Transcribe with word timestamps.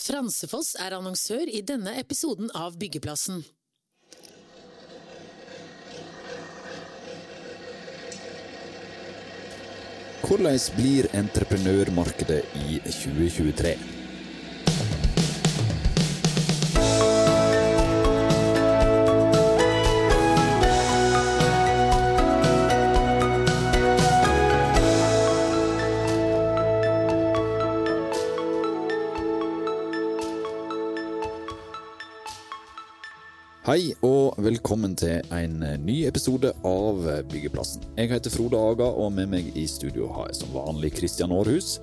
Fransefoss 0.00 0.74
er 0.82 0.96
annonsør 0.96 1.46
i 1.46 1.60
denne 1.62 1.94
episoden 2.00 2.50
av 2.54 2.74
Byggeplassen. 2.80 3.44
Hvordan 10.24 10.58
blir 10.78 11.06
entreprenørmarkedet 11.14 12.40
i 12.64 12.80
2023? 12.88 14.03
Hei 33.74 33.88
og 34.06 34.36
velkommen 34.38 34.92
til 34.94 35.24
en 35.34 35.56
ny 35.82 35.96
episode 36.06 36.52
av 36.62 37.00
Byggeplassen. 37.26 37.82
Jeg 37.98 38.12
heter 38.12 38.30
Frode 38.30 38.54
Aga, 38.54 38.86
og 38.86 39.08
med 39.16 39.32
meg 39.32 39.48
i 39.58 39.64
studio 39.66 40.06
har 40.14 40.28
jeg 40.30 40.36
som 40.44 40.52
vanlig 40.54 40.92
Kristian 40.94 41.34
Aarhus. 41.34 41.80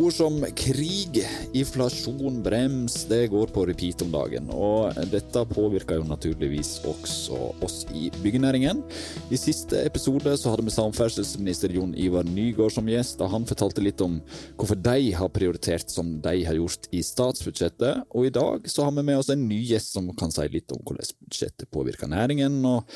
Ord 0.00 0.14
som 0.16 0.38
krig, 0.56 1.18
inflasjon, 1.52 2.38
brems, 2.42 2.94
det 3.04 3.26
går 3.28 3.50
på 3.52 3.66
repeat 3.68 4.00
om 4.00 4.08
dagen. 4.12 4.46
Og 4.48 4.96
dette 5.12 5.42
påvirker 5.50 5.98
jo 5.98 6.06
naturligvis 6.08 6.78
også 6.88 7.40
oss 7.60 7.82
i 7.92 8.06
byggenæringen. 8.22 8.80
I 9.28 9.36
siste 9.36 9.82
episode 9.84 10.32
så 10.40 10.54
hadde 10.54 10.64
vi 10.64 10.72
samferdselsminister 10.72 11.74
Jon 11.76 11.92
Ivar 11.92 12.24
Nygård 12.24 12.72
som 12.72 12.88
gjest, 12.88 13.20
og 13.20 13.34
han 13.34 13.44
fortalte 13.48 13.84
litt 13.84 14.00
om 14.00 14.16
hvorfor 14.56 14.80
de 14.80 15.12
har 15.18 15.32
prioritert 15.34 15.92
som 15.92 16.14
de 16.24 16.38
har 16.48 16.56
gjort 16.56 16.88
i 16.88 17.02
statsbudsjettet. 17.04 18.06
Og 18.16 18.30
i 18.30 18.32
dag 18.32 18.64
så 18.72 18.86
har 18.88 18.96
vi 18.96 19.04
med 19.10 19.20
oss 19.20 19.28
en 19.34 19.44
ny 19.44 19.60
gjest 19.74 19.92
som 19.92 20.08
kan 20.16 20.32
si 20.32 20.48
litt 20.54 20.72
om 20.72 20.80
hvordan 20.80 21.12
budsjettet 21.26 21.68
påvirker 21.68 22.08
næringen, 22.08 22.62
og 22.64 22.88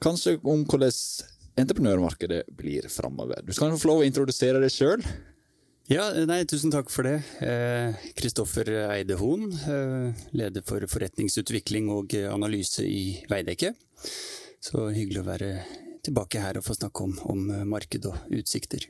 kanskje 0.00 0.38
om 0.40 0.64
hvordan 0.64 0.96
entreprenørmarkedet 1.60 2.46
blir 2.56 2.88
framover. 2.88 3.44
Du 3.44 3.52
skal 3.52 3.76
få 3.76 3.92
lov 3.92 4.00
å 4.00 4.08
introdusere 4.08 4.64
deg 4.64 4.72
sjøl. 4.72 5.04
Ja, 5.90 6.04
nei, 6.22 6.44
tusen 6.46 6.70
takk 6.70 6.86
for 6.94 7.02
det. 7.02 7.16
Kristoffer 8.14 8.68
eh, 8.70 8.92
Eide 8.94 9.16
Hoen, 9.18 9.48
eh, 9.50 10.20
leder 10.38 10.62
for 10.62 10.84
forretningsutvikling 10.86 11.88
og 11.90 12.14
analyse 12.30 12.84
i 12.86 13.16
Veidekke. 13.26 13.72
Så 14.62 14.84
hyggelig 14.94 15.24
å 15.24 15.26
være 15.26 15.48
tilbake 16.06 16.44
her 16.44 16.60
og 16.60 16.66
få 16.68 16.78
snakke 16.78 17.08
om, 17.08 17.16
om 17.34 17.42
marked 17.72 18.06
og 18.06 18.30
utsikter. 18.38 18.86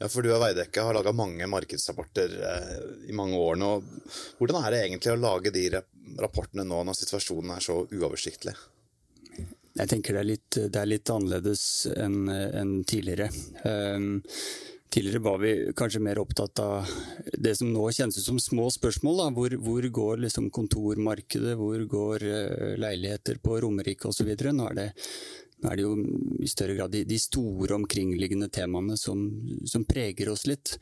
Ja, 0.00 0.08
for 0.08 0.24
du 0.24 0.32
og 0.32 0.40
Veidekke 0.46 0.86
har 0.88 0.96
laga 0.96 1.12
mange 1.12 1.52
markedsrapporter 1.52 2.40
eh, 2.48 2.72
i 3.12 3.20
mange 3.20 3.36
år 3.36 3.60
nå. 3.60 3.70
Hvordan 4.40 4.64
er 4.64 4.72
det 4.72 4.82
egentlig 4.86 5.12
å 5.12 5.20
lage 5.20 5.52
de 5.52 5.68
rapportene 5.76 6.64
nå 6.64 6.80
når 6.88 7.02
situasjonen 7.02 7.58
er 7.58 7.68
så 7.68 7.82
uoversiktlig? 7.92 8.56
Jeg 9.76 9.88
tenker 9.88 10.16
det 10.16 10.24
er 10.24 10.32
litt, 10.32 10.50
det 10.56 10.80
er 10.80 10.94
litt 10.96 11.12
annerledes 11.12 11.62
enn 11.92 12.22
en 12.32 12.78
tidligere. 12.88 13.28
Um, 13.68 14.22
Tidligere 14.92 15.18
var 15.24 15.38
vi 15.38 15.72
kanskje 15.76 16.02
mer 16.04 16.18
opptatt 16.20 16.60
av 16.60 16.88
det 17.32 17.54
som 17.56 17.70
nå 17.72 17.86
kjennes 17.96 18.18
ut 18.18 18.26
som 18.26 18.40
små 18.40 18.66
spørsmål. 18.70 19.22
Hvor, 19.32 19.54
hvor, 19.64 19.86
går 19.98 20.18
liksom 20.26 20.50
kontormarkedet, 20.52 21.54
hvor 21.56 21.84
går 21.88 22.26
uh, 22.28 22.74
leiligheter 22.76 23.40
på 23.40 23.56
Romerike 23.64 24.10
osv. 24.10 24.28
Nå, 24.28 24.66
er 24.68 24.92
nå 25.62 25.70
er 25.70 25.78
det 25.78 25.86
jo 25.86 25.94
i 26.44 26.50
større 26.50 26.76
grad 26.76 26.92
de, 26.92 27.06
de 27.08 27.18
store 27.22 27.78
omkringliggende 27.78 28.50
temaene 28.52 28.98
som, 29.00 29.24
som, 29.64 29.86
preger 29.88 30.28
oss 30.34 30.44
litt, 30.50 30.74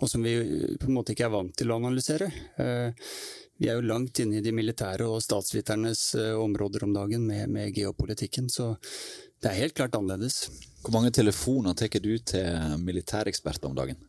og 0.00 0.10
som 0.10 0.26
vi 0.26 0.34
på 0.80 0.88
en 0.88 0.96
måte 0.96 1.14
ikke 1.14 1.28
er 1.28 1.34
vant 1.36 1.54
til 1.54 1.70
å 1.70 1.78
analysere. 1.78 2.32
Uh, 2.58 2.90
vi 3.62 3.70
er 3.70 3.78
jo 3.78 3.86
langt 3.86 4.18
inne 4.24 4.40
i 4.40 4.42
de 4.42 4.50
militære 4.58 5.06
og 5.06 5.22
statsviternes 5.22 6.02
uh, 6.18 6.34
områder 6.42 6.88
om 6.88 6.98
dagen 6.98 7.30
med, 7.30 7.46
med 7.46 7.78
geopolitikken, 7.78 8.50
så 8.50 8.72
det 9.38 9.52
er 9.52 9.60
helt 9.62 9.78
klart 9.78 9.94
annerledes. 10.00 10.48
Hvor 10.82 10.96
mange 10.96 11.12
telefoner 11.14 11.76
tar 11.78 12.00
du 12.02 12.16
til 12.18 12.78
militæreksperter 12.82 13.70
om 13.70 13.76
dagen? 13.78 14.00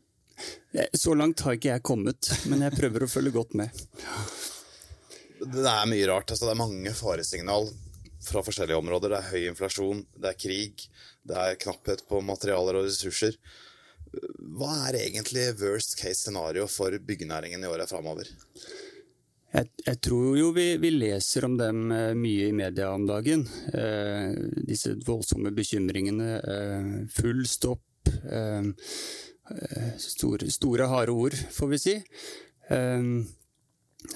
Eh, 0.73 0.89
så 0.94 1.13
langt 1.13 1.44
har 1.45 1.57
ikke 1.57 1.69
jeg 1.69 1.85
kommet, 1.85 2.31
men 2.50 2.66
jeg 2.66 2.73
prøver 2.73 3.06
å 3.06 3.11
følge 3.11 3.34
godt 3.35 3.53
med. 3.59 3.84
Det 5.44 5.66
er 5.69 5.89
mye 5.91 6.07
rart. 6.09 6.31
Altså, 6.31 6.47
det 6.47 6.56
er 6.56 6.61
mange 6.63 6.94
faresignal 6.97 7.69
fra 8.23 8.41
forskjellige 8.45 8.79
områder. 8.79 9.13
Det 9.13 9.19
er 9.19 9.29
høy 9.29 9.51
inflasjon, 9.51 10.01
det 10.17 10.31
er 10.31 10.39
krig, 10.39 10.88
det 11.28 11.38
er 11.39 11.59
knapphet 11.61 12.06
på 12.09 12.23
materialer 12.25 12.79
og 12.79 12.88
ressurser. 12.88 13.38
Hva 14.57 14.72
er 14.88 15.00
egentlig 15.01 15.45
worst 15.61 15.97
case 16.00 16.22
scenario 16.22 16.66
for 16.69 16.95
byggenæringen 17.05 17.63
i 17.63 17.69
året 17.69 17.90
framover? 17.90 18.29
Jeg, 19.53 19.69
jeg, 19.86 20.00
tror 20.02 20.38
jo 20.40 20.47
vi, 20.56 20.66
vi, 20.81 20.90
leser 20.96 21.46
om 21.46 21.58
dem 21.59 21.91
eh, 21.94 22.12
mye 22.18 22.47
i 22.50 22.56
media 22.58 22.90
om 22.96 23.06
dagen. 23.06 23.46
Eh, 23.69 24.34
disse 24.66 24.96
voldsomme 25.06 25.52
bekymringene. 25.53 26.30
Eh, 26.41 26.88
full 27.14 27.44
stopp. 27.50 28.09
Eh, 28.09 28.72
eh, 29.53 29.91
store, 30.02 30.50
store, 30.53 30.90
harde 30.90 31.14
ord, 31.14 31.38
får 31.53 31.69
vi 31.75 31.81
si. 31.84 31.96
Eh, 32.74 33.06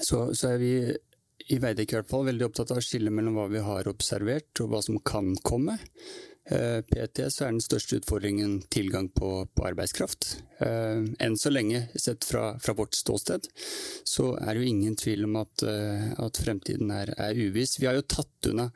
så, 0.00 0.24
så, 0.34 0.50
er 0.50 0.58
vi 0.58 0.72
i 1.54 1.60
Veidekke 1.62 1.94
i 1.94 2.00
hvert 2.00 2.10
fall 2.10 2.26
veldig 2.26 2.48
opptatt 2.48 2.74
av 2.74 2.82
å 2.82 2.84
skille 2.84 3.14
mellom 3.14 3.38
hva 3.38 3.46
vi 3.52 3.62
har 3.62 3.88
observert, 3.88 4.50
og 4.64 4.74
hva 4.74 4.82
som 4.84 4.98
kan 5.06 5.36
komme. 5.46 5.78
Eh, 6.48 6.80
PT 6.80 7.26
så 7.28 7.44
er 7.44 7.52
den 7.52 7.60
største 7.60 7.98
utfordringen 8.00 8.62
tilgang 8.72 9.10
på, 9.12 9.30
på 9.52 9.64
arbeidskraft. 9.68 10.30
Eh, 10.64 11.04
enn 11.20 11.36
så 11.36 11.52
lenge, 11.52 11.82
sett 11.92 12.24
fra, 12.24 12.54
fra, 12.62 12.74
vårt 12.78 12.96
ståsted, 12.96 13.50
så 14.08 14.30
er 14.40 14.54
det 14.54 14.62
jo 14.62 14.70
ingen 14.70 14.96
tvil 14.96 15.26
om 15.28 15.36
at, 15.42 15.64
eh, 15.68 16.06
at 16.16 16.40
fremtiden 16.40 16.92
er, 16.94 17.12
er, 17.20 17.36
uviss. 17.36 17.76
Vi 17.82 17.88
har 17.90 17.98
jo 17.98 18.06
tatt 18.08 18.48
unna 18.48 18.70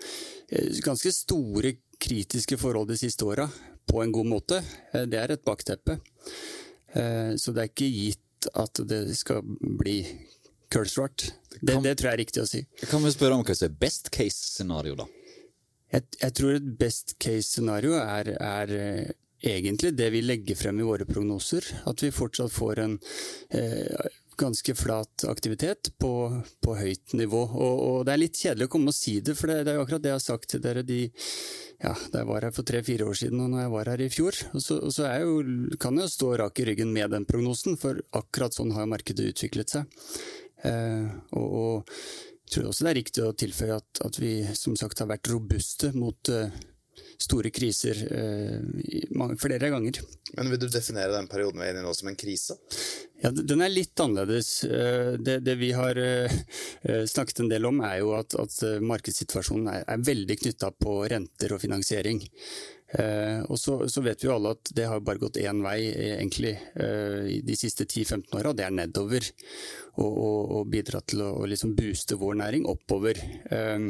ganske 0.84 1.14
store 1.16 1.76
kritiske 2.02 2.58
forhold 2.60 2.92
de 2.92 2.98
siste 3.00 3.24
åra 3.24 3.48
på 3.88 4.02
en 4.02 4.12
god 4.12 4.28
måte. 4.28 4.60
Det 4.92 5.16
er 5.16 5.32
et 5.32 5.44
bakteppe. 5.46 5.96
Så 6.92 7.54
det 7.54 7.62
er 7.62 7.70
ikke 7.70 7.88
gitt 7.88 8.48
at 8.58 8.82
det 8.88 9.00
skal 9.16 9.40
bli 9.80 10.02
kullsvart. 10.72 11.30
Det, 11.60 11.78
det, 11.84 11.94
tror 11.96 12.10
jeg 12.10 12.14
er 12.14 12.20
riktig 12.20 12.42
å 12.42 12.48
si. 12.48 12.62
Kan 12.90 13.04
vi 13.06 13.14
spørre 13.14 13.38
om 13.38 13.46
hva 13.46 13.56
som 13.56 13.70
er 13.70 13.78
best 13.80 14.10
case-scenario, 14.12 14.98
da? 14.98 15.06
Jeg, 15.92 16.08
jeg, 16.18 16.32
tror 16.38 16.56
et 16.56 16.70
best 16.80 17.16
case 17.20 17.50
scenario 17.50 17.98
er, 18.00 18.32
er, 18.38 18.72
eh, 18.72 19.12
egentlig 19.42 19.92
det 19.98 20.08
vi 20.14 20.22
legger 20.24 20.56
frem 20.56 20.80
i 20.80 20.86
våre 20.86 21.06
prognoser. 21.08 21.66
At 21.90 22.02
vi 22.04 22.12
fortsatt 22.14 22.52
får 22.54 22.80
en 22.82 22.98
eh, 23.50 24.10
ganske 24.40 24.74
flat 24.74 25.24
aktivitet 25.28 25.92
på, 26.00 26.12
på 26.64 26.76
høyt 26.78 27.14
nivå. 27.18 27.42
Og, 27.42 27.82
og, 27.88 27.98
det 28.06 28.14
er 28.14 28.22
litt 28.22 28.40
kjedelig 28.40 28.68
å 28.68 28.72
komme 28.72 28.92
og 28.92 28.96
si 28.96 29.18
det, 29.20 29.36
for 29.38 29.52
det, 29.52 29.62
det 29.66 29.74
er 29.74 29.78
jo 29.80 29.84
akkurat 29.84 30.04
det 30.04 30.12
jeg 30.12 30.20
har 30.20 30.24
sagt 30.24 30.50
til 30.50 30.64
dere 30.64 30.84
de, 30.86 31.00
ja, 31.82 31.94
da 32.12 32.22
jeg 32.22 32.30
var 32.30 32.46
her 32.48 32.56
for 32.56 32.68
tre-fire 32.68 33.08
år 33.08 33.18
siden 33.18 33.44
og 33.44 33.52
når 33.52 33.64
jeg 33.64 33.74
var 33.76 33.92
her 33.92 34.04
i 34.06 34.10
fjor. 34.12 34.40
Og 34.52 34.64
så, 34.64 34.78
og 34.80 34.94
så 34.96 35.12
jo, 35.22 35.38
kan 35.82 35.98
jeg 35.98 36.08
jo 36.08 36.14
stå 36.16 36.34
rak 36.42 36.62
i 36.62 36.68
ryggen 36.70 36.94
med 36.94 37.12
den 37.14 37.28
prognosen, 37.28 37.78
for 37.80 38.00
akkurat 38.18 38.56
sånn 38.56 38.74
har 38.76 38.90
markedet 38.90 39.32
utviklet 39.34 39.76
seg. 39.76 40.04
Eh, 40.62 41.08
og, 41.36 41.48
og 41.62 41.96
jeg 42.31 42.31
tror 42.52 42.68
også 42.70 42.86
det 42.86 42.92
er 42.92 43.00
riktig 43.00 43.24
å 43.24 43.32
tilføye 43.38 43.78
at, 43.78 44.04
at 44.06 44.20
vi 44.20 44.34
som 44.58 44.76
sagt 44.78 45.02
har 45.02 45.10
vært 45.10 45.30
robuste 45.32 45.92
mot 45.96 46.32
uh, 46.32 46.50
store 47.22 47.52
kriser 47.54 47.98
uh, 48.08 48.58
mange, 49.18 49.38
flere 49.40 49.70
ganger. 49.72 50.02
Men 50.36 50.52
Vil 50.52 50.62
du 50.64 50.68
definere 50.68 51.14
den 51.14 51.30
perioden 51.30 51.60
vi 51.60 51.68
er 51.68 51.74
inne 51.74 51.84
i 51.84 51.86
nå 51.86 51.94
som 51.96 52.10
en 52.12 52.18
krise? 52.18 52.58
Ja, 53.22 53.30
Den 53.30 53.62
er 53.62 53.72
litt 53.72 53.98
annerledes. 54.02 54.52
Uh, 54.66 55.14
det, 55.18 55.40
det, 55.46 55.56
vi 55.60 55.72
har 55.76 55.98
snakket 57.08 57.44
en 57.44 57.50
del 57.52 57.68
om, 57.68 57.80
er 57.86 58.00
jo 58.02 58.12
at, 58.18 58.36
at 58.38 58.58
markedssituasjonen 58.82 59.72
er, 59.72 59.84
er 59.88 60.06
veldig 60.12 60.38
knytta 60.44 60.72
på 60.76 61.00
renter 61.12 61.56
og 61.56 61.62
finansiering. 61.62 62.22
Eh, 62.92 63.40
og 63.48 63.56
så, 63.60 63.78
så, 63.88 64.02
vet 64.04 64.20
vi 64.20 64.28
jo 64.28 64.34
alle 64.34 64.52
at 64.52 64.72
det 64.76 64.84
har 64.90 65.00
bare 65.04 65.22
gått 65.22 65.40
én 65.40 65.62
vei 65.64 65.78
egentlig 65.88 66.52
eh, 66.52 67.40
de 67.40 67.56
siste 67.56 67.86
10-15 67.86 68.36
åra, 68.36 68.52
det 68.56 68.66
er 68.66 68.74
nedover. 68.76 69.28
Og, 69.96 70.10
og, 70.10 70.40
og 70.58 70.72
bidra 70.72 71.00
til 71.04 71.24
å, 71.24 71.32
liksom 71.48 71.76
booste 71.78 72.18
vår 72.20 72.38
næring 72.42 72.68
oppover. 72.68 73.20
Eh, 73.48 73.88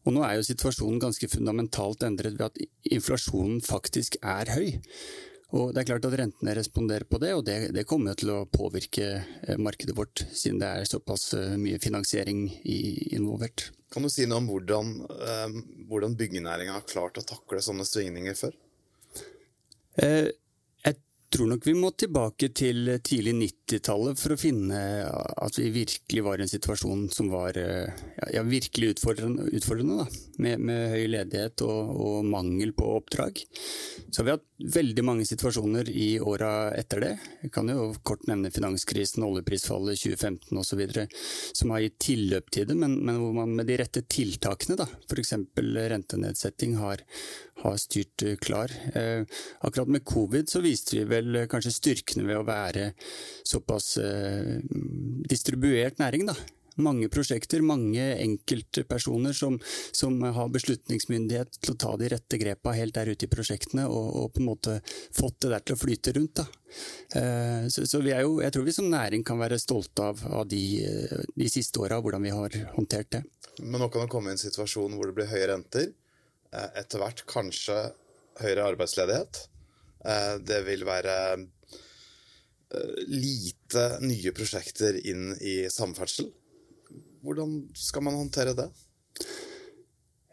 og 0.00 0.14
nå 0.16 0.22
er 0.24 0.38
jo 0.38 0.46
situasjonen 0.48 1.00
ganske 1.00 1.28
fundamentalt 1.28 2.06
endret 2.06 2.38
ved 2.38 2.46
at 2.48 2.92
inflasjonen 2.92 3.60
faktisk 3.64 4.16
er 4.20 4.52
høy. 4.56 4.70
Og 5.50 5.72
det 5.74 5.82
er 5.82 5.88
klart 5.88 6.06
at 6.06 6.14
Rentene 6.14 6.54
responderer 6.54 7.08
på 7.10 7.18
det, 7.22 7.32
og 7.34 7.42
det, 7.46 7.72
det 7.74 7.86
kommer 7.88 8.14
til 8.18 8.30
å 8.36 8.46
påvirke 8.46 9.08
eh, 9.18 9.58
markedet 9.58 9.96
vårt, 9.98 10.22
siden 10.30 10.60
det 10.62 10.68
er 10.70 10.88
såpass 10.88 11.32
eh, 11.34 11.56
mye 11.58 11.80
finansiering 11.82 12.46
involvert. 13.16 13.70
Kan 13.90 14.06
du 14.06 14.10
si 14.12 14.26
noe 14.30 14.38
om 14.38 14.50
hvordan, 14.50 14.92
eh, 15.10 15.56
hvordan 15.90 16.18
byggenæringa 16.18 16.76
har 16.78 16.86
klart 16.86 17.18
å 17.18 17.26
takle 17.26 17.62
sånne 17.64 17.86
svingninger 17.88 18.36
før? 18.38 18.54
Eh, 19.98 20.30
jeg 20.84 20.96
tror 21.34 21.50
nok 21.50 21.66
vi 21.66 21.74
må 21.78 21.90
tilbake 21.98 22.52
til 22.54 22.92
tidlig 23.06 23.34
90-tallet 23.40 24.18
for 24.18 24.34
å 24.34 24.38
finne 24.38 24.78
at 25.10 25.58
vi 25.58 25.68
virkelig 25.74 26.24
var 26.26 26.38
i 26.38 26.46
en 26.46 26.50
situasjon 26.50 27.04
som 27.14 27.30
var 27.30 27.58
ja, 27.58 28.42
virkelig 28.46 28.96
utfordrende, 28.96 29.46
utfordrende 29.58 30.06
med, 30.38 30.62
med, 30.62 30.86
høy 30.94 31.04
ledighet 31.10 31.66
og, 31.66 31.92
og, 31.94 32.16
mangel 32.30 32.74
på 32.74 32.94
oppdrag. 32.96 33.42
Så 34.10 34.22
vi 34.22 34.32
har 34.32 34.38
hatt 34.38 34.49
veldig 34.60 35.04
mange 35.04 35.24
situasjoner 35.28 35.88
i 35.90 36.20
åra 36.20 36.70
etter 36.76 37.02
det. 37.04 37.10
Jeg 37.44 37.52
kan 37.54 37.70
jo 37.70 37.90
kort 38.06 38.26
nevne 38.28 38.52
finanskrisen, 38.52 39.24
oljeprisfallet 39.26 40.00
2015 40.00 40.60
osv. 40.60 40.82
som 41.56 41.74
har 41.74 41.84
gitt 41.84 41.98
tilløp 42.04 42.50
til 42.52 42.68
det, 42.68 42.76
men, 42.78 42.98
men, 43.04 43.20
hvor 43.22 43.34
man 43.40 43.54
med 43.56 43.70
de 43.70 43.78
rette 43.80 44.04
tiltakene, 44.04 44.86
f.eks. 45.08 45.34
rentenedsetting, 45.94 46.76
har, 46.80 47.04
har 47.64 47.80
styrt 47.80 48.24
klar. 48.44 48.72
Eh, 48.94 49.24
akkurat 49.60 49.88
med 49.88 50.04
covid 50.04 50.50
så 50.50 50.62
viste 50.64 50.98
vi 50.98 51.08
vel 51.10 51.44
kanskje 51.50 51.76
styrkene 51.76 52.28
ved 52.28 52.40
å 52.40 52.46
være 52.48 52.92
såpass 53.46 53.96
eh, 54.02 54.56
distribuert 55.30 56.00
næring, 56.02 56.28
da. 56.30 56.38
Mange 56.80 57.10
prosjekter, 57.12 57.62
mange 57.64 58.04
enkeltpersoner 58.24 59.36
som, 59.36 59.58
som 59.92 60.16
har 60.22 60.52
beslutningsmyndighet 60.54 61.60
til 61.60 61.74
å 61.74 61.78
ta 61.84 61.94
de 62.00 62.10
rette 62.14 62.40
grepa 62.40 62.74
helt 62.76 62.96
der 62.96 63.12
ute 63.12 63.26
i 63.26 63.32
prosjektene, 63.32 63.86
og, 63.88 64.08
og 64.22 64.32
på 64.34 64.42
en 64.42 64.48
måte 64.50 64.78
fått 64.86 65.40
det 65.44 65.52
der 65.54 65.66
til 65.66 65.76
å 65.76 65.80
flyte 65.80 66.16
rundt. 66.16 66.42
Eh, 67.16 67.66
så, 67.72 67.86
så 67.86 68.02
jo, 68.04 68.38
jeg 68.42 68.54
tror 68.54 68.66
vi 68.66 68.76
som 68.76 68.90
næring 68.90 69.24
kan 69.26 69.40
være 69.40 69.60
stolte 69.60 70.10
av, 70.12 70.24
av 70.30 70.48
de, 70.50 70.64
de 71.34 71.50
siste 71.50 71.82
åra, 71.82 72.00
hvordan 72.00 72.24
vi 72.26 72.34
har 72.34 72.60
håndtert 72.76 73.12
det. 73.18 73.24
Men 73.60 73.82
nå 73.82 73.90
kan 73.92 74.06
det 74.06 74.12
komme 74.12 74.32
i 74.32 74.36
en 74.36 74.40
situasjon 74.40 74.94
hvor 74.96 75.10
det 75.10 75.16
blir 75.18 75.30
høye 75.30 75.48
renter. 75.52 75.90
Eh, 76.50 76.68
etter 76.82 77.02
hvert 77.02 77.24
kanskje 77.30 77.78
høyere 78.40 78.68
arbeidsledighet. 78.72 79.44
Eh, 80.04 80.36
det 80.42 80.62
vil 80.68 80.86
være 80.88 81.16
lite 83.10 83.84
nye 84.04 84.30
prosjekter 84.30 84.94
inn 85.10 85.32
i 85.42 85.64
samferdsel. 85.72 86.28
Hvordan 87.20 87.58
skal 87.76 88.06
man 88.06 88.18
håndtere 88.18 88.56
det? 88.58 88.70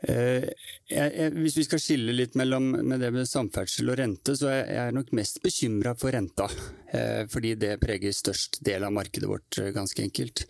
Eh, 0.05 0.45
jeg, 0.85 1.09
jeg, 1.09 1.31
hvis 1.41 1.55
vi 1.57 1.63
skal 1.65 1.79
skille 1.81 2.13
litt 2.13 2.35
mellom 2.37 2.69
det 3.01 3.09
med 3.15 3.25
samferdsel 3.25 3.89
og 3.89 3.97
rente, 3.97 4.35
så 4.37 4.51
er 4.53 4.69
jeg 4.69 4.93
nok 4.93 5.09
mest 5.17 5.39
bekymra 5.41 5.95
for 5.97 6.13
renta. 6.13 6.45
Eh, 6.93 7.23
fordi 7.31 7.55
det 7.59 7.73
preger 7.81 8.13
størst 8.15 8.61
del 8.65 8.85
av 8.85 8.93
markedet 8.93 9.29
vårt, 9.29 9.57
eh, 9.57 9.71
ganske 9.75 10.05
enkelt. 10.05 10.45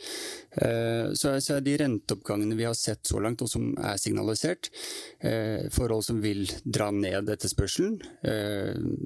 Så, 0.57 1.35
så 1.43 1.51
er 1.53 1.61
de 1.61 1.75
renteoppgangene 1.77 2.55
vi 2.57 2.65
har 2.65 2.73
sett 2.73 3.05
så 3.05 3.19
langt, 3.21 3.43
og 3.45 3.49
som 3.51 3.67
er 3.77 3.99
signalisert, 4.01 4.71
forhold 5.75 6.01
som 6.07 6.17
vil 6.23 6.47
dra 6.65 6.87
ned 6.89 7.29
etterspørselen. 7.29 7.99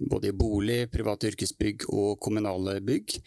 Både 0.07 0.29
i 0.29 0.37
bolig, 0.37 0.85
private 0.93 1.33
yrkesbygg 1.33 1.89
og 1.91 2.21
kommunale 2.23 2.77
bygg. 2.87 3.17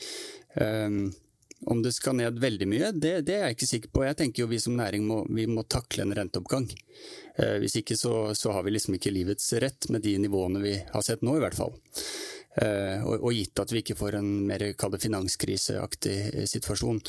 Om 1.66 1.82
det 1.82 1.94
skal 1.96 2.16
ned 2.18 2.38
veldig 2.40 2.68
mye, 2.68 2.90
det, 2.92 3.14
det, 3.28 3.38
er 3.38 3.48
jeg 3.48 3.56
ikke 3.56 3.68
sikker 3.70 3.92
på. 3.94 4.04
Jeg 4.04 4.18
tenker 4.20 4.44
jo 4.44 4.50
vi 4.50 4.60
som 4.60 4.76
næring 4.76 5.06
må, 5.08 5.22
vi 5.32 5.46
må 5.48 5.64
takle 5.64 6.04
en 6.04 6.14
renteoppgang. 6.16 6.68
Eh, 7.38 7.56
hvis 7.62 7.78
ikke 7.80 7.96
så, 7.96 8.34
så, 8.36 8.52
har 8.52 8.66
vi 8.66 8.74
liksom 8.74 8.98
ikke 8.98 9.12
livets 9.14 9.48
rett 9.64 9.88
med 9.94 10.04
de 10.04 10.16
nivåene 10.20 10.62
vi 10.64 10.74
har 10.76 11.06
sett 11.06 11.24
nå, 11.24 11.38
i 11.38 11.44
hvert 11.44 11.56
fall. 11.56 11.72
Eh, 12.60 13.00
og, 13.02 13.16
og, 13.16 13.32
gitt 13.34 13.64
at 13.64 13.72
vi 13.72 13.82
ikke 13.82 13.98
får 13.98 14.20
en 14.20 14.30
mer 14.50 14.68
finanskriseaktig 14.76 16.18
situasjon. 16.50 17.02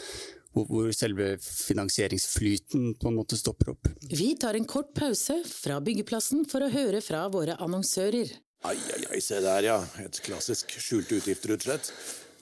Hvor, 0.56 0.70
hvor 0.72 0.92
selve 0.96 1.34
finansieringsflyten 1.44 2.94
på 2.96 3.12
en 3.12 3.18
måte 3.18 3.36
stopper 3.36 3.74
opp. 3.74 3.90
Vi 4.08 4.30
tar 4.40 4.56
en 4.56 4.68
kort 4.70 4.94
pause 4.96 5.42
fra 5.50 5.82
byggeplassen 5.84 6.46
for 6.48 6.64
å 6.64 6.72
høre 6.72 7.04
fra 7.04 7.26
våre 7.28 7.58
annonsører. 7.60 8.32
Ai, 8.66 8.78
ai, 8.96 9.02
ai, 9.12 9.20
se 9.22 9.38
der 9.44 9.68
ja. 9.68 9.76
Et 10.02 10.22
klassisk 10.26 10.72
skjulte 10.82 11.20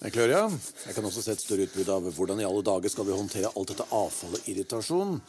utgifter-utslett. 0.04 0.32
ja. 0.32 0.88
Jeg 0.88 0.96
kan 0.96 1.06
også 1.06 1.24
se 1.24 1.32
et 1.32 1.44
større 1.44 1.68
utbrudd 1.68 1.90
av 1.90 2.14
hvordan 2.14 2.40
i 2.42 2.48
alle 2.48 2.64
dager 2.64 2.90
skal 2.90 3.06
vi 3.08 3.18
håndtere 3.18 3.52
alt 3.56 3.74
dette 3.74 3.90
avfallet 3.90 4.48
irritasjon. 4.52 5.20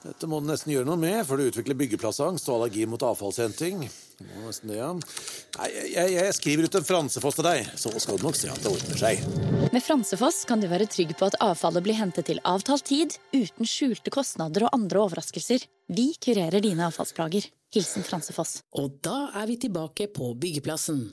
Dette 0.00 0.24
må 0.24 0.38
du 0.40 0.46
nesten 0.48 0.72
gjøre 0.72 0.88
noe 0.88 0.96
med 0.96 1.26
før 1.28 1.36
du 1.36 1.50
utvikler 1.50 1.76
byggeplassangst 1.76 2.46
og 2.48 2.54
allergi 2.54 2.86
mot 2.88 3.02
avfallshenting. 3.04 3.82
Må 3.84 4.46
nesten 4.46 4.72
det, 4.72 4.78
ja. 4.78 4.88
Nei, 4.94 5.68
jeg, 5.92 6.14
jeg, 6.14 6.36
skriver 6.38 6.64
ut 6.64 6.78
en 6.80 6.86
Fransefoss 6.88 7.36
til 7.36 7.44
deg, 7.44 7.68
så 7.76 7.92
skal 8.00 8.16
du 8.16 8.24
nok 8.24 8.38
se 8.38 8.48
at 8.48 8.64
det 8.64 8.72
ordner 8.72 9.00
seg. 9.00 9.20
Med 9.74 9.84
Fransefoss 9.84 10.46
kan 10.48 10.64
du 10.64 10.70
være 10.72 10.88
trygg 10.88 11.12
på 11.20 11.28
at 11.28 11.36
avfallet 11.44 11.84
blir 11.84 12.00
hentet 12.00 12.30
til 12.30 12.40
avtalt 12.48 12.88
tid, 12.88 13.18
uten 13.36 13.68
skjulte 13.68 14.12
kostnader 14.14 14.64
og 14.64 14.76
andre 14.76 15.04
overraskelser. 15.04 15.68
Vi 15.92 16.14
kurerer 16.16 16.64
dine 16.64 16.88
avfallsplager. 16.88 17.50
Hilsen 17.70 18.02
Fransefoss. 18.02 18.62
Og 18.80 18.96
da 19.04 19.28
er 19.36 19.52
vi 19.52 19.60
tilbake 19.60 20.08
på 20.10 20.32
byggeplassen. 20.40 21.10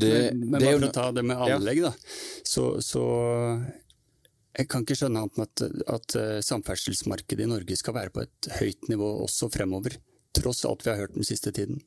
Det, 0.00 0.32
men, 0.32 0.50
men 0.54 0.60
bare 0.60 0.74
for 0.78 0.88
å 0.88 0.92
ta 0.96 1.06
det 1.16 1.24
med 1.28 1.42
anlegg, 1.46 1.82
da. 1.84 1.92
Så, 2.46 2.66
så 2.84 3.04
jeg 4.52 4.68
kan 4.68 4.84
ikke 4.84 4.98
skjønne 5.00 5.22
annet 5.24 5.38
enn 5.38 5.46
at, 5.46 5.62
at 5.96 6.16
eh, 6.20 6.40
samferdselsmarkedet 6.44 7.46
i 7.46 7.50
Norge 7.50 7.78
skal 7.78 7.96
være 7.96 8.12
på 8.12 8.24
et 8.24 8.50
høyt 8.58 8.90
nivå 8.92 9.08
også 9.24 9.48
fremover. 9.52 9.96
Tross 10.36 10.64
alt 10.68 10.84
vi 10.84 10.92
har 10.92 11.00
hørt 11.00 11.16
den 11.16 11.28
siste 11.28 11.52
tiden. 11.56 11.80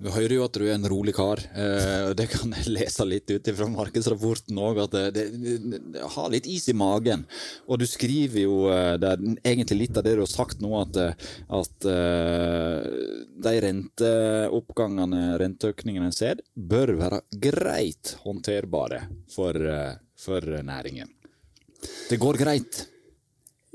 Vi 0.00 0.08
hører 0.14 0.32
jo 0.32 0.44
at 0.46 0.56
du 0.56 0.62
er 0.64 0.74
en 0.78 0.88
rolig 0.88 1.12
kar. 1.16 1.42
Eh, 1.52 2.10
det 2.16 2.26
kan 2.32 2.54
jeg 2.56 2.72
lese 2.72 3.04
litt 3.04 3.28
ut 3.28 3.50
fra 3.56 3.66
markedsrapporten 3.68 4.60
òg, 4.60 4.80
at 4.86 4.94
det, 4.96 5.02
det, 5.12 5.56
det, 5.92 6.04
har 6.14 6.30
litt 6.32 6.48
is 6.48 6.70
i 6.72 6.76
magen. 6.76 7.26
Og 7.68 7.82
du 7.82 7.86
skriver 7.88 8.46
jo 8.46 8.62
eh, 8.72 8.94
det 9.00 9.10
er 9.10 9.26
egentlig 9.52 9.82
litt 9.82 10.00
av 10.00 10.06
det 10.06 10.14
du 10.16 10.22
har 10.24 10.32
sagt 10.32 10.64
nå, 10.64 10.72
at, 10.80 10.96
at 11.60 11.88
de 13.44 13.54
renteoppgangene, 13.66 15.22
renteøkningene 15.42 16.08
en 16.08 16.16
ser, 16.16 16.40
bør 16.54 16.94
være 17.00 17.20
greit 17.42 18.14
håndterbare 18.24 19.02
for, 19.32 19.60
for 20.16 20.48
næringen. 20.64 21.12
Det 22.08 22.16
går 22.20 22.40
greit. 22.40 22.86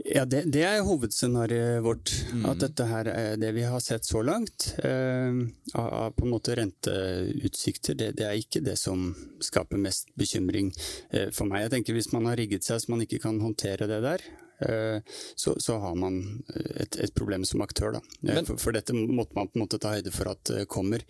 Ja, 0.03 0.25
det, 0.25 0.42
det, 0.51 0.63
er 0.68 0.83
hovedscenarioet 0.83 1.83
vårt. 1.83 2.12
Mm. 2.33 2.45
At 2.51 2.59
dette 2.65 2.88
her 2.89 3.07
er 3.07 3.38
det 3.39 3.53
vi 3.56 3.63
har 3.63 3.80
sett 3.80 4.03
så 4.03 4.19
langt 4.27 4.74
eh, 4.83 5.38
av 5.80 6.12
på 6.18 6.25
en 6.25 6.33
måte 6.33 6.56
renteutsikter, 6.59 7.95
det, 7.95 8.12
det, 8.19 8.25
er 8.27 8.42
ikke 8.42 8.63
det 8.65 8.75
som 8.80 9.13
skaper 9.39 9.80
mest 9.80 10.12
bekymring 10.19 10.74
eh, 11.15 11.30
for 11.31 11.47
meg. 11.47 11.63
Jeg 11.65 11.77
tenker 11.77 11.95
Hvis 11.95 12.12
man 12.12 12.27
har 12.27 12.36
rigget 12.39 12.68
seg 12.68 12.81
så 12.83 12.92
man 12.92 13.06
ikke 13.06 13.21
kan 13.24 13.39
håndtere 13.39 13.88
det 13.88 14.01
der, 14.03 14.25
eh, 14.68 15.15
så, 15.39 15.56
så, 15.63 15.77
har 15.80 15.95
man 15.95 16.19
et, 16.51 17.00
et, 17.00 17.13
problem 17.15 17.48
som 17.48 17.63
aktør. 17.63 17.95
Da. 17.95 18.01
Eh, 18.19 18.33
Men, 18.33 18.50
for, 18.50 18.59
for, 18.59 18.75
dette 18.75 18.91
måtte 18.91 19.39
man 19.39 19.48
på 19.48 19.56
en 19.56 19.63
måte 19.63 19.80
ta 19.80 19.94
høyde 19.95 20.12
for 20.12 20.33
at 20.33 20.44
det 20.51 20.65
kommer. 20.68 21.06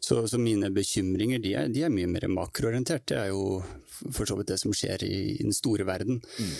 Så, 0.00 0.22
så 0.24 0.40
mine 0.40 0.72
bekymringer 0.72 1.44
de 1.44 1.52
er, 1.52 1.68
de 1.68 1.84
er 1.84 1.92
mye 1.92 2.08
mer 2.08 2.30
makroorientert. 2.32 3.04
Det 3.12 3.20
er 3.26 3.28
jo 3.34 3.60
for 4.08 4.24
så 4.24 4.40
vidt 4.40 4.54
det 4.54 4.58
som 4.62 4.72
skjer 4.72 5.04
i, 5.04 5.36
i 5.36 5.44
den 5.44 5.52
store 5.52 5.84
verden. 5.84 6.24
Mm 6.40 6.56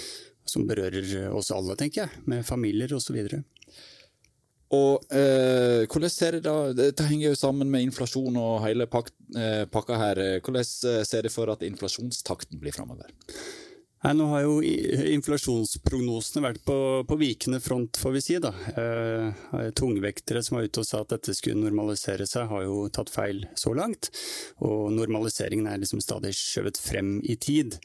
som 0.53 0.69
berører 0.69 1.33
oss 1.33 1.51
alle, 1.55 1.77
tenker 1.81 2.05
jeg, 2.05 2.23
med 2.29 2.47
familier 2.47 2.93
osv. 2.97 3.19
Og 4.73 5.13
eh, 5.13 5.83
hvordan 5.85 6.13
ser 6.13 6.39
det 6.39 6.47
da, 6.47 6.73
Dette 6.73 7.05
henger 7.05 7.33
jo 7.33 7.41
sammen 7.43 7.69
med 7.69 7.85
inflasjon 7.85 8.39
og 8.41 8.63
hele 8.65 8.87
pak 8.89 9.11
eh, 9.37 9.65
pakka 9.69 9.99
her. 10.01 10.23
Hvordan 10.41 10.65
eh, 10.65 11.03
ser 11.09 11.27
det 11.27 11.35
for 11.35 11.53
at 11.53 11.65
inflasjonstakten 11.67 12.61
blir 12.63 12.73
framover? 12.73 13.13
Nei, 14.03 14.17
nå 14.19 14.25
har 14.33 14.41
jo 14.43 14.55
inflasjonsprognosene 15.15 16.43
vært 16.43 16.65
på, 16.67 16.77
på 17.07 17.19
vikende 17.21 17.61
front, 17.63 18.01
får 18.03 18.15
vi 18.17 18.23
si. 18.25 18.39
da. 18.43 18.51
Eh, 18.75 19.69
tungvektere 19.79 20.43
som 20.43 20.57
var 20.59 20.67
ute 20.67 20.83
og 20.83 20.89
sa 20.89 21.05
at 21.05 21.13
dette 21.13 21.37
skulle 21.39 21.63
normalisere 21.63 22.27
seg, 22.27 22.49
har 22.51 22.65
jo 22.67 22.89
tatt 22.91 23.13
feil 23.15 23.45
så 23.55 23.77
langt. 23.79 24.11
Og 24.67 24.91
normaliseringen 24.97 25.69
er 25.71 25.79
liksom 25.85 26.03
stadig 26.03 26.35
skjøvet 26.35 26.83
frem 26.83 27.21
i 27.23 27.37
tid. 27.39 27.79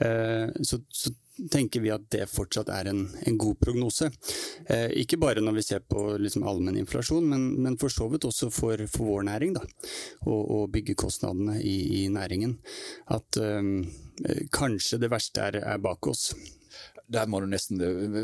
Eh, 0.00 0.62
så, 0.62 0.80
så 0.88 1.12
tenker 1.50 1.80
vi 1.80 1.92
at 1.92 2.04
det 2.12 2.26
fortsatt 2.30 2.68
er 2.72 2.90
en, 2.90 3.02
en 3.26 3.38
god 3.40 3.58
prognose. 3.62 4.10
Eh, 4.66 4.90
ikke 5.02 5.18
bare 5.20 5.44
når 5.44 5.58
vi 5.58 5.64
ser 5.64 5.84
på 5.88 6.04
liksom 6.20 6.44
allmenn 6.48 6.80
inflasjon, 6.80 7.26
men, 7.32 7.48
men, 7.62 7.78
for 7.80 7.92
så 7.92 8.08
vidt 8.12 8.26
også 8.28 8.50
for, 8.54 8.84
for 8.90 9.12
vår 9.14 9.28
næring. 9.30 9.56
Da, 9.56 9.64
og, 10.26 10.40
og 10.40 10.70
byggekostnadene 10.74 11.60
i, 11.62 11.76
i, 12.02 12.06
næringen. 12.12 12.58
At 13.12 13.40
eh, 13.40 14.46
kanskje 14.52 15.00
det 15.00 15.12
verste 15.12 15.50
er, 15.50 15.62
er 15.64 15.84
bak 15.84 16.10
oss 16.10 16.30
der 17.10 17.26
må 17.30 17.40
du 17.42 17.48
nesten, 17.50 17.80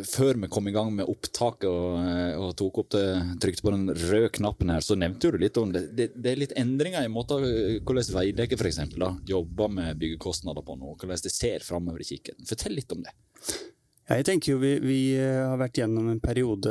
Før 0.06 0.38
vi 0.38 0.48
kom 0.52 0.68
i 0.70 0.74
gang 0.74 0.92
med 0.94 1.08
opptaket 1.10 1.66
og, 1.68 1.98
og 2.38 2.52
tok 2.58 2.78
opp 2.82 2.90
det, 2.94 3.06
trykte 3.42 3.66
på 3.66 3.72
den 3.74 3.90
røde 3.90 4.30
knappen 4.38 4.70
her, 4.72 4.84
så 4.84 4.94
nevnte 4.98 5.32
du 5.34 5.38
litt 5.42 5.58
om 5.60 5.72
det. 5.74 5.82
Det, 5.98 6.06
det 6.14 6.32
er 6.32 6.42
litt 6.42 6.56
endringer 6.58 7.06
i 7.06 7.12
måten 7.12 7.46
hvordan 7.86 8.14
Veidekke 8.16 8.58
f.eks. 8.58 8.80
jobber 9.26 9.72
med 9.72 9.98
byggekostnader 10.02 10.62
på 10.66 10.78
nå. 10.78 10.94
Hvordan 10.94 11.24
det 11.26 11.34
ser 11.34 11.66
framover 11.66 12.04
i 12.04 12.10
kikkerten. 12.12 12.46
Fortell 12.46 12.74
litt 12.78 12.92
om 12.94 13.02
det. 13.02 13.12
Jeg 14.06 14.22
tenker 14.22 14.52
jo 14.52 14.60
vi, 14.62 14.78
vi, 14.78 15.18
har 15.18 15.58
vært 15.58 15.80
gjennom 15.80 16.12
en 16.12 16.20
periode 16.22 16.70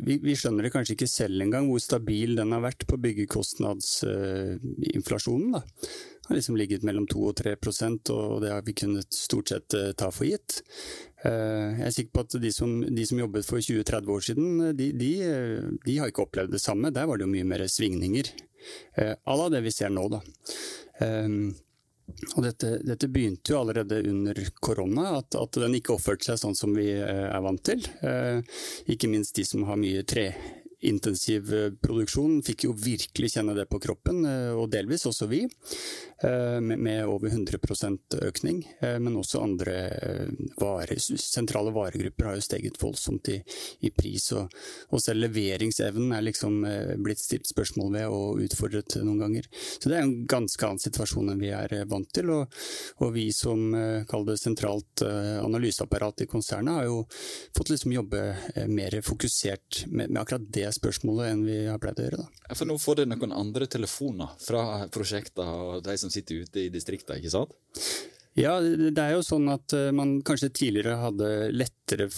vi, 0.00 0.16
vi, 0.22 0.36
skjønner 0.38 0.62
det 0.64 0.70
kanskje 0.72 0.94
ikke 0.96 1.10
selv 1.12 1.42
engang 1.44 1.68
hvor 1.68 1.80
stabil 1.84 2.32
den 2.38 2.52
har 2.56 2.62
vært 2.64 2.86
på 2.88 2.96
byggekostnadsinflasjonen. 3.04 5.52
Uh, 5.60 5.64
har 6.30 6.38
liksom 6.38 6.56
ligget 6.56 6.86
mellom 6.86 7.06
2 7.10 7.24
og 7.26 7.34
3% 7.36 8.10
og 8.14 8.40
det 8.44 8.50
har 8.54 8.62
vi 8.64 8.72
kunnet 8.80 9.12
stort 9.12 9.48
sett 9.52 9.74
uh, 9.76 9.92
ta 9.92 10.10
for 10.14 10.24
gitt. 10.30 10.62
Uh, 11.20 11.76
jeg 11.76 11.86
er 11.86 11.96
sikker 11.96 12.12
på 12.16 12.24
at 12.26 12.36
de 12.42 12.52
som, 12.54 12.76
de 12.84 13.06
som 13.08 13.20
jobbet 13.20 13.46
for 13.46 13.60
20-30 13.60 14.12
år 14.14 14.26
siden, 14.28 14.60
de, 14.76 14.90
de, 14.96 15.10
de, 15.84 15.96
har 16.00 16.12
ikke 16.12 16.24
opplevd 16.24 16.54
det 16.54 16.62
samme. 16.62 16.92
Der 16.94 17.08
var 17.08 17.20
det 17.20 17.26
jo 17.28 17.32
mye 17.32 17.48
mer 17.48 17.66
svingninger. 17.68 18.32
à 19.24 19.36
la 19.36 19.48
det 19.48 19.60
vi 19.64 19.72
ser 19.72 19.88
nå, 19.88 20.08
da. 20.12 20.20
Og 22.36 22.42
dette, 22.44 22.74
dette, 22.84 23.08
begynte 23.08 23.52
jo 23.54 23.60
allerede 23.60 24.02
under 24.10 24.36
korona, 24.60 25.18
at, 25.20 25.34
at, 25.38 25.60
den 25.62 25.78
ikke 25.78 25.94
oppførte 25.94 26.26
seg 26.26 26.40
sånn 26.42 26.58
som 26.58 26.74
vi 26.76 26.90
er 27.00 27.40
vant 27.40 27.62
til. 27.64 27.86
Ikke 28.90 29.08
minst 29.08 29.38
de 29.38 29.46
som 29.48 29.64
har 29.68 29.80
mye 29.80 30.02
tre 30.04 30.26
intensiv 30.80 31.54
eh, 31.54 31.70
produksjon 31.82 32.40
fikk 32.44 32.64
jo 32.64 32.74
virkelig 32.76 33.34
kjenne 33.34 33.54
det 33.56 33.66
på 33.70 33.80
kroppen, 33.82 34.24
eh, 34.26 34.52
og 34.56 34.70
delvis 34.72 35.04
også 35.08 35.28
vi, 35.30 35.42
eh, 36.24 36.58
med 36.60 37.04
over 37.08 37.30
100% 37.30 38.16
økning. 38.26 38.62
Men 38.80 39.16
også 39.16 39.42
andre 39.42 39.74
vare, 40.58 40.96
sentrale 40.98 41.72
varegrupper 41.74 42.26
har 42.26 42.36
jo 42.36 42.44
steget 42.44 42.78
voldsomt 42.80 43.28
i, 43.32 43.36
i 43.86 43.90
pris. 43.94 44.30
Og, 44.36 44.52
og, 44.90 45.00
selv 45.02 45.24
leveringsevnen 45.24 46.14
er 46.16 46.24
liksom 46.24 46.58
blitt 47.04 47.20
stilt 47.22 47.48
spørsmål 47.48 47.92
ved 47.94 48.06
og 48.12 48.40
utfordret 48.44 48.96
noen 49.04 49.20
ganger. 49.22 49.48
Så 49.52 49.90
det 49.90 49.98
er 49.98 50.06
en 50.06 50.26
ganske 50.30 50.66
annen 50.66 50.82
situasjon 50.82 51.32
enn 51.32 51.42
vi 51.42 51.52
er 51.56 51.74
vant 51.90 52.08
til. 52.14 52.32
Og, 52.34 52.60
og 53.04 53.12
vi 53.16 53.26
som 53.36 53.72
kaller 54.10 54.32
det 54.32 54.40
sentralt 54.42 55.04
analyseapparat 55.04 56.24
i 56.24 56.30
konsernet, 56.30 56.80
har 56.80 56.88
jo 56.88 57.02
fått 57.56 57.72
liksom 57.74 57.94
jobbe 57.96 58.24
mer 58.72 59.00
fokusert 59.06 59.84
med, 59.88 60.10
med 60.10 60.22
akkurat 60.22 60.48
det 60.52 60.69
spørsmålet 60.74 61.32
enn 61.32 61.42
vi 61.46 61.58
har 61.66 61.80
pleid 61.82 62.00
å 62.00 62.06
gjøre. 62.06 62.22
Da. 62.24 62.54
For 62.54 62.68
nå 62.68 62.78
får 62.80 63.00
dere 63.00 63.12
noen 63.12 63.36
andre 63.36 63.68
telefoner 63.70 64.32
fra 64.42 64.64
prosjekter 64.92 65.50
og 65.50 65.84
de 65.86 65.96
som 66.00 66.12
sitter 66.12 66.44
ute 66.46 66.64
i 66.66 66.72
distriktene, 66.72 67.20
ikke 67.20 67.34
sant? 67.34 67.54
Ja, 68.38 68.54
det 68.62 69.02
er 69.02 69.16
jo 69.16 69.24
sånn 69.26 69.48
at 69.50 69.74
eh, 69.74 69.90
man 69.94 70.20
kanskje 70.26 70.52
tidligere 70.54 71.00
hadde 71.02 71.30
lettere 71.90 72.08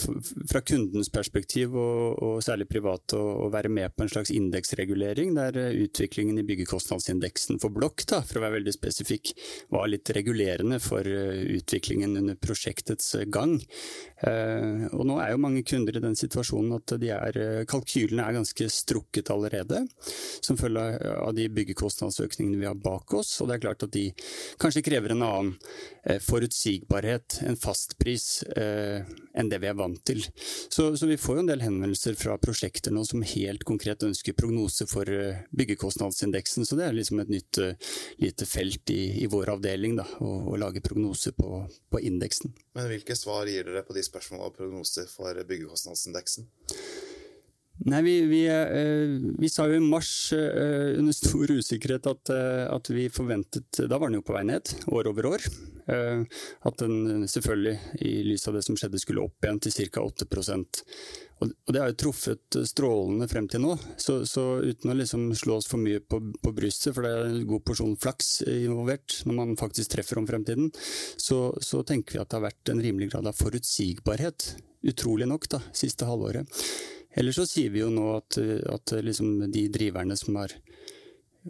fra 0.49 0.61
kundens 0.61 1.11
perspektiv, 1.13 1.77
og, 1.77 2.19
og 2.23 2.43
særlig 2.45 2.69
privat, 2.69 3.15
å, 3.17 3.49
være 3.53 3.71
med 3.73 3.95
på 3.95 4.05
en 4.05 4.11
slags 4.11 4.33
indeksregulering, 4.33 5.35
der 5.37 5.57
eh, 5.59 5.77
utviklingen 5.85 6.39
i 6.39 6.45
byggekostnadsindeksen 6.47 7.61
for 7.63 7.73
blokk, 7.75 8.05
da, 8.09 8.23
for 8.27 8.39
å 8.39 8.45
være 8.45 8.59
veldig 8.59 8.75
spesifikk, 8.75 9.33
var 9.73 9.89
litt 9.91 10.11
regulerende 10.15 10.79
for 10.83 11.07
eh, 11.07 11.43
utviklingen 11.57 12.17
under 12.21 12.39
prosjektets 12.41 13.15
gang. 13.33 13.59
Eh, 14.23 14.87
og 14.93 15.07
nå 15.09 15.19
er 15.23 15.33
jo 15.35 15.43
mange 15.43 15.65
kunder 15.69 15.99
i 15.99 16.05
den 16.05 16.17
situasjonen 16.19 16.77
at 16.79 16.97
de 17.03 17.13
er, 17.15 17.41
kalkylene 17.69 18.27
er 18.27 18.39
ganske 18.39 18.69
strukket 18.73 19.33
allerede, 19.33 19.85
som 20.43 20.61
følge 20.61 20.85
av 21.17 21.33
de 21.37 21.49
byggekostnadsøkningene 21.53 22.61
vi 22.61 22.69
har 22.69 22.79
bak 22.79 23.15
oss, 23.19 23.39
og 23.41 23.49
det 23.49 23.59
er 23.59 23.65
klart 23.67 23.87
at 23.87 23.95
de 23.95 24.09
kanskje 24.63 24.85
krever 24.85 25.15
en 25.15 25.27
annen 25.27 25.53
forutsigbarhet, 26.23 27.41
en 27.47 27.59
fastpris, 27.59 28.43
enn 28.53 29.51
det 29.51 29.62
vi 29.63 29.71
er 29.71 29.79
vant 29.79 30.01
til. 30.09 30.23
Så, 30.43 30.91
så, 30.97 31.09
vi 31.09 31.19
får 31.21 31.39
jo 31.39 31.45
en 31.45 31.51
del 31.53 31.65
henvendelser 31.65 32.17
fra 32.19 32.37
prosjekter 32.43 32.95
nå 32.95 33.05
som 33.09 33.25
helt 33.27 33.65
konkret 33.69 34.05
ønsker 34.07 34.37
prognose 34.39 34.89
for 34.91 35.09
eh, 35.09 35.45
byggekostnadsindeksen, 35.57 36.67
så 36.69 36.79
det 36.79 36.89
er 36.89 36.97
liksom 36.97 37.23
et 37.23 37.33
nytt 37.33 37.63
lite 38.23 38.49
felt 38.49 38.91
i, 38.93 39.01
i 39.23 39.31
vår 39.31 39.55
avdeling 39.57 39.97
da, 40.01 40.07
å, 40.25 40.33
å 40.53 40.59
lage 40.61 40.83
prognoser 40.85 41.37
på, 41.37 41.65
på 41.93 42.03
indeksen. 42.03 42.55
Men 42.77 42.91
hvilke 42.91 43.17
svar 43.19 43.51
gir 43.51 43.69
dere 43.69 43.85
på 43.87 43.97
de 43.97 44.05
spørsmålene 44.07 44.51
og 44.51 44.59
prognoser 44.59 45.09
for 45.11 45.39
byggekostnadsindeksen? 45.49 46.49
Nei, 47.85 48.03
vi, 48.03 48.15
vi, 48.31 48.43
eh, 48.47 49.33
vi, 49.39 49.49
sa 49.51 49.67
jo 49.67 49.75
i 49.75 49.83
mars 49.83 50.33
eh, 50.37 50.95
under 51.01 51.15
stor 51.17 51.51
usikkerhet 51.51 52.07
at, 52.07 52.31
eh, 52.31 52.67
at, 52.71 52.91
vi 52.95 53.09
forventet 53.11 53.81
Da 53.91 53.99
var 53.99 54.07
den 54.07 54.21
jo 54.21 54.27
på 54.27 54.37
vei 54.37 54.45
ned, 54.47 54.71
år 54.87 55.11
over 55.11 55.33
år. 55.35 55.47
At 55.83 56.79
den 56.79 57.25
selvfølgelig, 57.27 57.73
i 58.07 58.13
lys 58.23 58.47
av 58.47 58.55
det 58.55 58.63
som 58.63 58.77
skjedde, 58.79 59.01
skulle 59.03 59.25
opp 59.25 59.43
igjen 59.43 59.59
til 59.65 59.75
ca. 59.91 60.05
8% 60.07 60.83
og, 61.43 61.51
det 61.75 61.81
har 61.83 61.91
jo 61.91 61.97
truffet 61.99 62.59
strålende 62.71 63.27
frem 63.27 63.49
til 63.51 63.65
nå. 63.65 63.73
Så, 63.99 64.21
så 64.31 64.45
uten 64.63 64.93
å 64.93 64.97
liksom 64.97 65.27
slå 65.35 65.59
oss 65.59 65.67
for 65.67 65.83
mye 65.83 65.99
på, 65.99 66.21
på, 66.39 66.55
brystet, 66.55 66.95
for 66.95 67.03
det 67.03 67.11
er 67.11 67.33
en 67.33 67.49
god 67.51 67.65
porsjon 67.67 67.99
flaks 67.99 68.31
involvert 68.47 69.25
når 69.27 69.39
man 69.41 69.59
faktisk 69.59 69.97
treffer 69.97 70.23
om 70.23 70.29
fremtiden, 70.29 70.71
så, 71.19 71.49
så 71.59 71.83
tenker 71.89 72.15
vi 72.15 72.23
at 72.23 72.31
det 72.31 72.39
har 72.39 72.47
vært 72.47 72.71
en 72.71 72.87
rimelig 72.87 73.11
grad 73.11 73.27
av 73.27 73.39
forutsigbarhet. 73.43 74.53
Utrolig 74.87 75.27
nok, 75.31 75.51
da, 75.51 75.65
siste 75.75 76.07
halvåret. 76.07 76.63
Eller 77.15 77.37
så 77.37 77.47
sier 77.49 77.73
vi 77.75 77.83
jo 77.83 77.91
nå 77.93 78.07
at, 78.17 78.39
at 78.73 78.95
liksom 79.05 79.51
de 79.53 79.67
driverne 79.73 80.17
som 80.17 80.39
har 80.41 80.55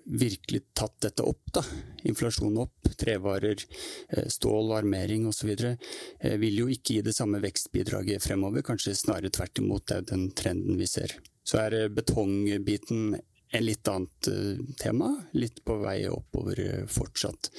virkelig 0.04 0.62
tatt 0.72 1.00
dette 1.00 1.22
opp, 1.22 1.42
da, 1.52 1.64
inflasjonen 2.08 2.62
opp, 2.64 2.92
trevarer, 2.98 3.64
eh, 4.08 4.28
stål, 4.28 4.72
armering 4.72 5.26
osv., 5.28 5.50
eh, 5.50 6.36
vil 6.38 6.62
jo 6.62 6.68
ikke 6.72 6.96
gi 6.96 7.02
det 7.02 7.14
samme 7.16 7.42
vekstbidraget 7.42 8.24
fremover, 8.24 8.62
kanskje 8.62 8.96
snarere 8.96 9.30
tvert 9.30 9.58
imot, 9.58 9.86
det 9.86 9.96
er 9.96 10.08
den 10.14 10.30
trenden 10.30 10.80
vi 10.80 10.88
ser. 10.88 11.18
Så 11.44 11.60
er 11.60 11.76
eh, 11.76 11.88
betongbiten 11.92 13.18
en 13.52 13.66
litt 13.66 13.88
annet 13.88 14.28
tema, 14.80 15.10
litt 15.36 15.58
på 15.60 15.74
vei 15.82 16.06
oppover 16.08 16.86
fortsatt. 16.88 17.50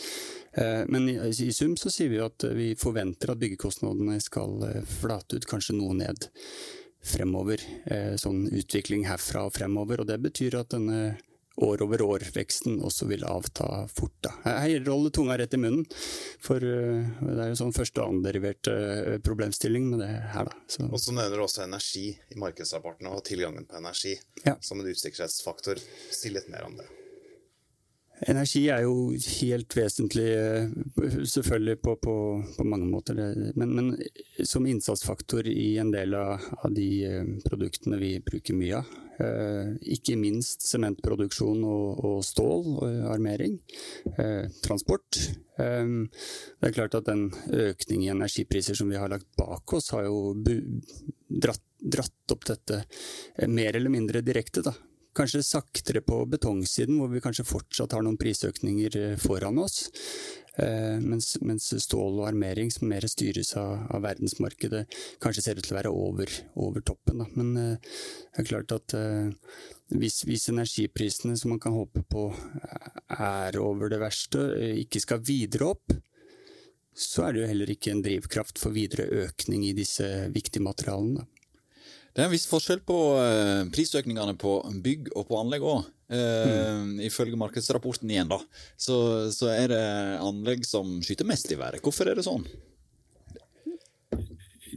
Men 0.90 1.06
i 1.06 1.52
sum 1.54 1.76
så 1.78 1.92
sier 1.94 2.10
vi 2.10 2.18
at 2.18 2.48
vi 2.58 2.72
forventer 2.74 3.30
at 3.30 3.38
byggekostnadene 3.38 4.18
skal 4.18 4.56
flate 4.90 5.38
ut, 5.38 5.46
kanskje 5.46 5.76
noe 5.78 5.94
ned 6.00 6.26
fremover. 7.04 7.62
Eh, 7.86 8.16
sånn 8.20 8.48
utvikling 8.52 9.08
herfra 9.10 9.48
og 9.48 9.56
fremover. 9.58 10.04
Og 10.04 10.10
det 10.10 10.20
betyr 10.24 10.60
at 10.62 10.74
denne 10.74 11.18
år-over-år-veksten 11.62 12.80
også 12.82 13.08
vil 13.12 13.26
avta 13.30 13.68
fort. 13.92 14.16
Da. 14.26 14.32
Her 14.64 14.88
å 14.88 14.96
holde 14.96 15.12
tunga 15.14 15.38
rett 15.38 15.54
i 15.54 15.60
munnen, 15.62 15.86
for 16.42 16.64
eh, 16.66 17.12
det 17.20 17.36
er 17.38 17.52
jo 17.52 17.60
sånn 17.60 17.76
første- 17.76 18.02
og 18.02 18.10
annenderivert 18.10 18.72
eh, 18.72 19.20
problemstilling 19.26 19.92
med 19.92 20.02
det 20.02 20.10
her. 20.34 20.50
Da. 20.50 20.58
Så. 20.66 20.88
Og 20.90 20.98
så 21.02 21.14
nevner 21.14 21.38
du 21.38 21.46
også 21.46 21.68
energi 21.68 22.08
i 22.10 22.42
markedsrapportene, 22.42 23.14
og 23.14 23.26
tilgangen 23.30 23.70
på 23.70 23.78
energi 23.78 24.18
ja. 24.48 24.58
som 24.62 24.82
en 24.82 24.90
usikkerhetsfaktor. 24.90 25.82
Si 26.10 26.34
litt 26.34 26.50
mer 26.50 26.66
om 26.72 26.78
det. 26.82 26.90
Energi 28.22 28.68
er 28.70 28.84
jo 28.86 29.10
helt 29.40 29.74
vesentlig, 29.76 30.28
eh, 30.38 31.16
selvfølgelig 31.28 31.80
på, 31.82 31.96
på, 31.98 32.16
på 32.58 32.66
mange 32.68 32.86
måter, 32.86 33.18
men, 33.58 33.74
men, 33.74 33.90
som 34.46 34.68
innsatsfaktor 34.70 35.48
i 35.50 35.74
en 35.82 35.90
del 35.92 36.14
av, 36.16 36.46
av, 36.60 36.70
de 36.76 36.90
eh, 37.08 37.32
produktene 37.48 37.98
vi 38.00 38.14
bruker 38.24 38.56
mye 38.60 38.84
av. 38.84 38.94
Eh, 39.24 39.74
ikke 39.98 40.16
minst 40.20 40.66
sementproduksjon 40.68 41.66
og, 41.66 42.06
og, 42.06 42.22
stål 42.26 42.80
armering. 43.12 43.60
transport. 44.64 45.20
det 45.58 46.68
er 46.68 46.74
klart 46.74 46.96
at 46.98 47.06
den 47.06 47.28
økning 47.50 48.06
i 48.06 48.14
energipriser 48.14 48.78
som 48.78 48.90
vi 48.90 48.98
har 48.98 49.12
lagt 49.12 49.30
bak 49.38 49.74
oss, 49.74 49.92
har 49.94 50.08
jo 50.08 50.34
dratt, 50.44 51.62
dratt 51.78 52.34
opp 52.34 52.50
dette 52.50 52.84
mer 53.50 53.76
eller 53.76 53.94
mindre 53.94 54.26
direkte. 54.26 54.66
da 54.66 54.74
Kanskje 55.14 55.44
saktere 55.46 56.02
på 56.02 56.24
betongsiden, 56.26 56.98
hvor 56.98 57.12
vi 57.12 57.22
kanskje 57.22 57.46
fortsatt 57.46 57.94
har 57.94 58.02
noen 58.06 58.18
prisøkninger 58.18 58.96
eh, 58.98 59.20
foran 59.22 59.60
oss. 59.62 59.92
Eh, 60.58 60.98
mens, 61.02 61.36
mens, 61.46 61.68
stål 61.86 62.18
og 62.22 62.30
armering, 62.32 62.72
som 62.74 62.90
mer 62.90 63.06
styres 63.10 63.54
av, 63.62 63.86
av, 63.94 64.02
verdensmarkedet, 64.08 64.88
kanskje 65.22 65.44
ser 65.46 65.62
ut 65.62 65.68
til 65.68 65.76
å 65.76 65.80
være 65.80 65.92
over, 65.94 66.34
over 66.66 66.86
toppen. 66.86 67.22
Da. 67.22 67.30
Men 67.38 67.54
eh, 67.62 67.92
det 68.34 68.42
er 68.42 68.50
klart 68.50 68.74
at 68.74 68.98
hvis, 69.94 70.24
hvis, 70.26 70.48
energiprisene 70.50 71.38
som 71.38 71.54
man 71.54 71.62
kan 71.62 71.78
håpe 71.78 72.02
på 72.10 72.26
er 73.14 73.60
over 73.62 73.94
det 73.94 74.02
verste, 74.02 74.48
ikke 74.82 75.04
skal 75.04 75.22
videre 75.22 75.70
opp, 75.76 75.94
så 76.94 77.28
er 77.28 77.34
det 77.34 77.44
jo 77.44 77.52
heller 77.52 77.70
ikke 77.74 77.94
en 77.94 78.04
drivkraft 78.06 78.62
for 78.62 78.74
videre 78.74 79.06
økning 79.26 79.66
i 79.66 79.76
disse 79.78 80.08
viktige 80.34 80.66
materialene. 80.66 81.22
Da. 81.22 81.33
Det 82.14 82.22
er 82.22 82.30
en 82.30 82.34
viss 82.34 82.46
forskjell 82.46 82.84
på 82.86 82.98
uh, 83.18 83.64
prisøkningene 83.74 84.36
på 84.38 84.60
bygg 84.86 85.10
og 85.18 85.26
på 85.32 85.40
anlegg 85.40 85.66
òg. 85.66 85.88
Uh, 86.14 86.20
eh, 86.20 86.68
mm. 86.84 86.92
Ifølge 87.08 87.40
markedsrapporten 87.42 88.12
igjen, 88.12 88.30
da, 88.30 88.38
så, 88.78 88.98
så, 89.34 89.50
er 89.50 89.72
det 89.72 89.86
anlegg 90.22 90.68
som 90.68 91.00
skyter 91.02 91.26
mest 91.26 91.50
i 91.50 91.58
været. 91.58 91.82
Hvorfor 91.82 92.12
er 92.12 92.20
det 92.20 92.28
sånn? 92.28 92.46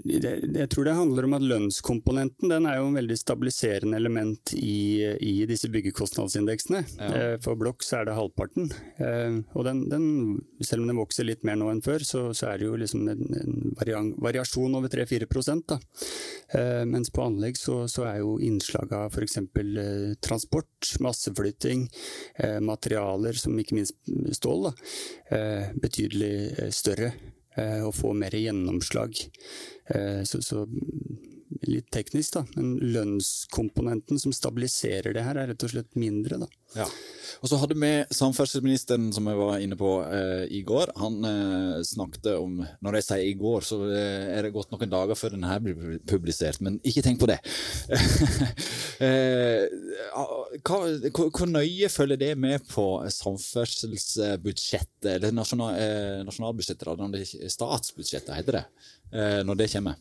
Jeg 0.07 0.69
tror 0.71 0.87
det 0.87 0.95
handler 0.97 1.27
om 1.27 1.35
at 1.37 1.45
lønnskomponenten 1.45 2.51
den 2.51 2.67
er 2.69 2.79
jo 2.79 2.89
en 2.91 2.99
veldig 2.99 3.17
stabiliserende 3.19 3.99
element 3.99 4.53
i, 4.57 5.03
i 5.05 5.35
disse 5.49 5.71
byggekostnadsindeksene. 5.73 6.83
Ja. 6.97 7.09
Eh, 7.09 7.35
for 7.43 7.59
blokk 7.59 7.85
så 7.85 8.01
er 8.01 8.09
det 8.09 8.17
halvparten. 8.17 8.71
Eh, 9.03 9.39
og 9.57 9.67
den, 9.67 9.85
den, 9.91 10.07
selv 10.61 10.85
om 10.85 10.91
den 10.91 11.01
vokser 11.01 11.29
litt 11.29 11.45
mer 11.47 11.59
nå 11.61 11.71
enn 11.73 11.83
før, 11.85 12.05
så, 12.07 12.25
så 12.37 12.51
er 12.53 12.61
det 12.61 12.69
jo 12.69 12.79
liksom 12.81 13.07
en, 13.13 13.25
en 13.37 14.11
variasjon 14.23 14.79
over 14.79 14.93
3-4 14.93 15.29
da. 15.67 15.81
Eh, 16.57 16.83
mens 16.89 17.13
på 17.13 17.25
anlegg 17.27 17.59
så, 17.61 17.83
så 17.91 18.07
er 18.09 18.21
jo 18.23 18.37
innslaget 18.43 18.97
av 18.97 19.15
f.eks. 19.15 19.41
transport, 20.25 20.93
masseflytting, 21.03 21.87
materialer 22.63 23.37
som 23.39 23.57
ikke 23.59 23.77
minst 23.79 23.97
stål, 24.37 24.69
da, 24.69 25.41
betydelig 25.83 26.71
større 26.75 27.13
og 27.87 27.95
få 27.97 28.13
mer 28.13 28.35
gjennomslag. 28.37 29.17
Eh, 29.87 30.23
så, 30.25 30.43
så 30.43 30.67
litt 31.67 31.91
teknisk, 31.95 32.37
da. 32.37 32.45
Men 32.57 32.77
lønnskomponenten 32.95 34.19
som 34.21 34.33
stabiliserer 34.35 35.15
det 35.15 35.25
her, 35.27 35.39
er 35.39 35.53
rett 35.53 35.67
og 35.67 35.73
slett 35.73 35.99
mindre, 35.99 36.39
da. 36.43 36.49
Ja. 36.77 36.87
Og 37.41 37.49
så 37.51 37.57
hadde 37.61 37.77
vi 37.79 37.91
samferdselsministeren, 38.15 39.13
som 39.15 39.27
jeg 39.31 39.39
var 39.39 39.61
inne 39.63 39.77
på 39.79 39.91
eh, 40.05 40.45
i 40.57 40.63
går. 40.67 40.93
Han 41.01 41.25
eh, 41.29 41.83
snakket 41.87 42.27
om 42.37 42.59
Når 42.85 42.99
jeg 42.99 43.07
sier 43.07 43.25
i 43.29 43.35
går, 43.39 43.61
så 43.67 43.77
eh, 43.87 44.27
er 44.35 44.41
det 44.45 44.55
gått 44.55 44.73
noen 44.73 44.91
dager 44.93 45.17
før 45.19 45.31
denne 45.37 45.61
blir 45.63 46.01
publisert, 46.09 46.61
men 46.65 46.81
ikke 46.87 47.05
tenk 47.07 47.19
på 47.23 47.31
det. 47.31 47.39
eh, 49.07 49.63
hva, 50.67 50.79
hvor 51.13 51.49
nøye 51.51 51.89
følger 51.93 52.19
det 52.21 52.33
med 52.41 52.59
på 52.71 52.87
samferdselsbudsjettet, 53.15 55.13
eller 55.17 55.31
nasjonal, 55.37 55.71
eh, 55.81 56.25
nasjonalbudsjettet, 56.27 56.87
da, 56.99 57.07
statsbudsjettet 57.53 58.37
heter 58.41 58.53
det, 58.61 58.67
eh, 59.13 59.41
når 59.47 59.55
det 59.63 59.73
kommer? 59.77 59.97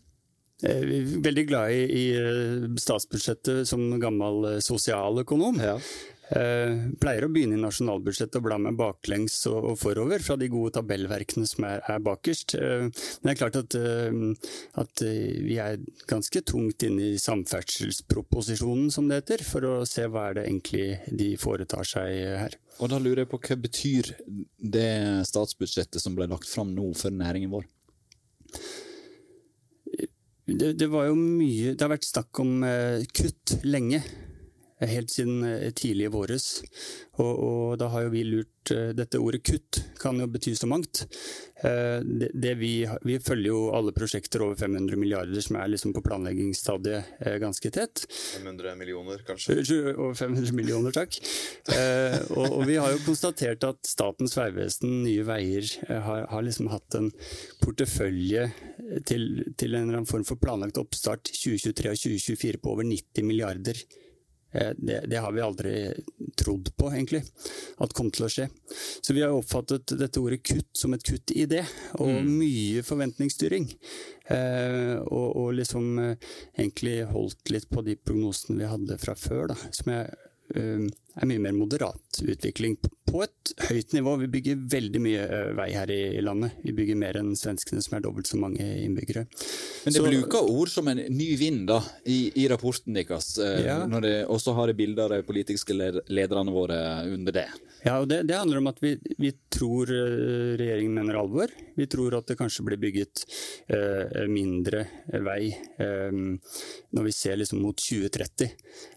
Eh, 0.63 0.83
veldig 1.25 1.47
glad 1.49 1.71
i, 1.75 1.83
i 1.83 2.79
statsbudsjettet 2.79 3.67
som 3.67 3.87
gammel 3.99 4.61
sosialøkonom. 4.63 5.59
Ja. 5.63 5.79
Uh, 6.25 6.95
pleier 6.97 7.27
å 7.27 7.29
begynne 7.29 7.53
i 7.53 7.61
nasjonalbudsjettet 7.61 8.39
og 8.39 8.45
bla 8.47 8.55
meg 8.57 8.73
baklengs 8.79 9.35
og, 9.45 9.59
og, 9.59 9.75
forover 9.77 10.23
fra 10.25 10.33
de 10.41 10.47
gode 10.49 10.71
tabellverkene 10.73 11.45
som 11.45 11.67
er, 11.69 11.83
er 11.85 12.01
bakerst. 12.01 12.55
Uh, 12.57 12.87
men 12.87 13.29
det 13.29 13.35
er 13.35 13.37
klart 13.43 13.59
at, 13.59 13.77
uh, 13.77 14.55
at 14.81 15.03
vi 15.05 15.59
er 15.61 15.83
ganske 16.09 16.41
tungt 16.49 16.87
inne 16.87 17.11
i 17.11 17.19
samferdselsproposisjonen, 17.21 18.89
som 18.95 19.11
det 19.11 19.21
heter, 19.21 19.45
for 19.45 19.69
å 19.69 19.75
se 19.89 20.07
hva 20.09 20.31
er 20.31 20.39
det 20.39 20.47
egentlig 20.47 20.87
de 21.13 21.29
foretar 21.37 21.85
seg 21.85 22.17
her. 22.41 22.57
Og 22.81 22.89
da 22.89 22.97
lurer 22.99 23.23
jeg 23.23 23.31
på 23.31 23.41
Hva 23.45 23.59
betyr 23.61 24.11
det 24.57 24.89
statsbudsjettet 25.29 26.01
som 26.01 26.17
ble 26.17 26.25
lagt 26.31 26.49
fram 26.49 26.73
nå 26.73 26.89
for 26.97 27.13
næringen 27.13 27.53
vår? 27.53 27.69
Det, 30.45 30.75
det, 30.77 30.87
var 30.93 31.07
jo 31.09 31.15
mye 31.17 31.73
Det 31.73 31.81
har 31.81 31.89
vært 31.89 32.05
snakk 32.05 32.39
om 32.43 32.59
kutt 33.17 33.55
lenge 33.65 34.03
helt 34.89 35.11
siden 35.13 35.43
eh, 35.43 35.71
tidlig 35.75 36.09
i 36.09 36.13
våres. 36.13 36.45
Og, 37.15 37.31
og, 37.31 37.77
da 37.79 37.89
har 37.93 38.05
jo 38.05 38.11
vi 38.13 38.25
lurt 38.27 38.71
eh, 38.73 38.91
Dette 38.95 39.21
ordet 39.21 39.43
kutt 39.47 39.79
kan 40.01 40.19
jo 40.19 40.27
bety 40.31 40.53
så 40.57 40.67
mangt. 40.69 41.05
Eh, 41.63 41.99
det, 42.03 42.31
det 42.33 42.55
vi, 42.59 42.73
vi, 43.07 43.17
følger 43.23 43.51
jo 43.51 43.61
alle 43.75 43.93
prosjekter 43.95 44.43
over 44.45 44.59
500 44.59 44.99
milliarder 44.99 45.43
som 45.43 45.59
er 45.59 45.71
liksom 45.71 45.95
på 45.95 46.03
planleggingsstadiet 46.05 47.23
ganske 47.41 47.71
tett. 47.73 48.05
500 48.35 48.75
millioner, 48.79 49.23
kanskje? 49.27 49.57
Over 49.95 50.15
500 50.19 50.55
millioner, 50.55 50.95
takk. 50.95 51.17
Og, 52.35 52.45
og, 52.45 52.61
vi 52.67 52.77
har 52.79 52.93
jo 52.93 53.01
konstatert 53.05 53.63
at 53.67 53.79
Statens 53.87 54.35
vegvesen, 54.37 55.01
Nye 55.05 55.25
Veier, 55.27 55.67
har, 55.89 56.25
har, 56.31 56.45
liksom 56.45 56.69
hatt 56.73 56.97
en 56.99 57.11
portefølje 57.63 58.49
til, 59.07 59.45
til 59.57 59.75
en 59.75 59.87
eller 59.87 60.01
annen 60.01 60.09
form 60.09 60.25
for 60.27 60.39
planlagt 60.41 60.79
oppstart 60.81 61.31
2023 61.31 61.93
og 61.93 62.01
2024 62.03 62.61
på 62.61 62.75
over 62.75 62.87
90 62.87 63.27
milliarder 63.27 63.79
det, 64.77 65.01
det, 65.09 65.19
har 65.19 65.33
vi 65.35 65.43
aldri 65.43 65.75
trodd 66.39 66.69
på, 66.77 66.89
egentlig, 66.93 67.21
at 67.83 67.95
kom 67.95 68.11
til 68.13 68.27
å 68.27 68.31
skje. 68.31 68.47
Så 69.01 69.15
vi 69.15 69.23
har 69.23 69.33
oppfattet 69.35 69.95
dette 69.99 70.21
ordet 70.21 70.41
kutt 70.45 70.69
som 70.77 70.95
et 70.95 71.05
kutt 71.05 71.33
i 71.35 71.45
det, 71.49 71.63
og 71.99 72.11
mm. 72.11 72.29
mye 72.39 72.83
forventningsstyring. 72.87 73.69
Eh, 74.31 74.95
og, 75.03 75.27
og, 75.37 75.49
liksom 75.59 75.99
eh, 76.01 76.29
egentlig 76.57 77.01
holdt 77.11 77.51
litt 77.53 77.67
på 77.69 77.83
de 77.85 77.97
prognosene 77.99 78.63
vi 78.63 78.69
hadde 78.71 78.97
fra 79.01 79.17
før, 79.19 79.51
da, 79.53 79.59
som 79.75 79.91
jeg 79.93 80.15
eh, 80.55 80.87
er 81.15 81.29
mye 81.29 81.41
mer 81.41 81.55
moderat 81.55 82.19
utvikling 82.21 82.75
på 83.05 83.21
et 83.23 83.53
høyt 83.69 83.93
nivå. 83.95 84.15
Vi 84.23 84.29
bygger 84.33 84.63
veldig 84.71 85.01
mye 85.03 85.25
eh, 85.25 85.51
vei 85.57 85.69
her 85.75 85.91
i 85.93 86.21
landet. 86.23 86.57
Vi 86.65 86.73
bygger 86.75 86.97
mer 86.99 87.19
enn 87.19 87.33
svenskene, 87.39 87.83
som 87.83 87.97
er 87.97 88.03
dobbelt 88.05 88.27
så 88.29 88.39
mange 88.41 88.65
innbyggere. 88.81 89.25
Men 89.85 89.93
det 89.93 90.01
Så, 90.01 90.05
bruker 90.07 90.49
ord 90.51 90.71
som 90.73 90.89
en 90.91 91.03
ny 91.13 91.29
vind 91.39 91.67
da, 91.69 91.79
i, 92.03 92.31
i 92.41 92.47
rapporten 92.51 92.97
deres, 92.97 93.35
eh, 93.39 93.67
ja. 93.69 93.79
og 94.25 94.41
så 94.41 94.55
har 94.57 94.71
det 94.71 94.79
bilder 94.79 95.07
av 95.07 95.15
de 95.15 95.27
politiske 95.27 95.75
lederne 95.75 96.55
våre 96.55 96.79
under 97.13 97.35
det. 97.35 97.47
Ja, 97.85 97.99
og 98.01 98.09
det, 98.09 98.23
det 98.25 98.37
handler 98.39 98.63
om 98.63 98.71
at 98.71 98.79
vi, 98.81 98.95
vi, 99.21 99.29
tror 99.53 99.91
eh, 99.93 100.55
regjeringen 100.57 100.95
mener 100.97 101.19
alvor. 101.19 101.51
Vi 101.77 101.85
tror 101.87 102.17
at 102.17 102.27
det 102.31 102.39
kanskje 102.39 102.65
blir 102.65 102.81
bygget 102.81 103.23
eh, 103.69 104.25
mindre 104.31 104.87
vei 105.21 105.51
eh, 105.53 106.17
når 106.95 107.05
vi 107.05 107.13
ser 107.13 107.37
liksom 107.37 107.61
mot 107.61 107.77
2030. 107.77 108.49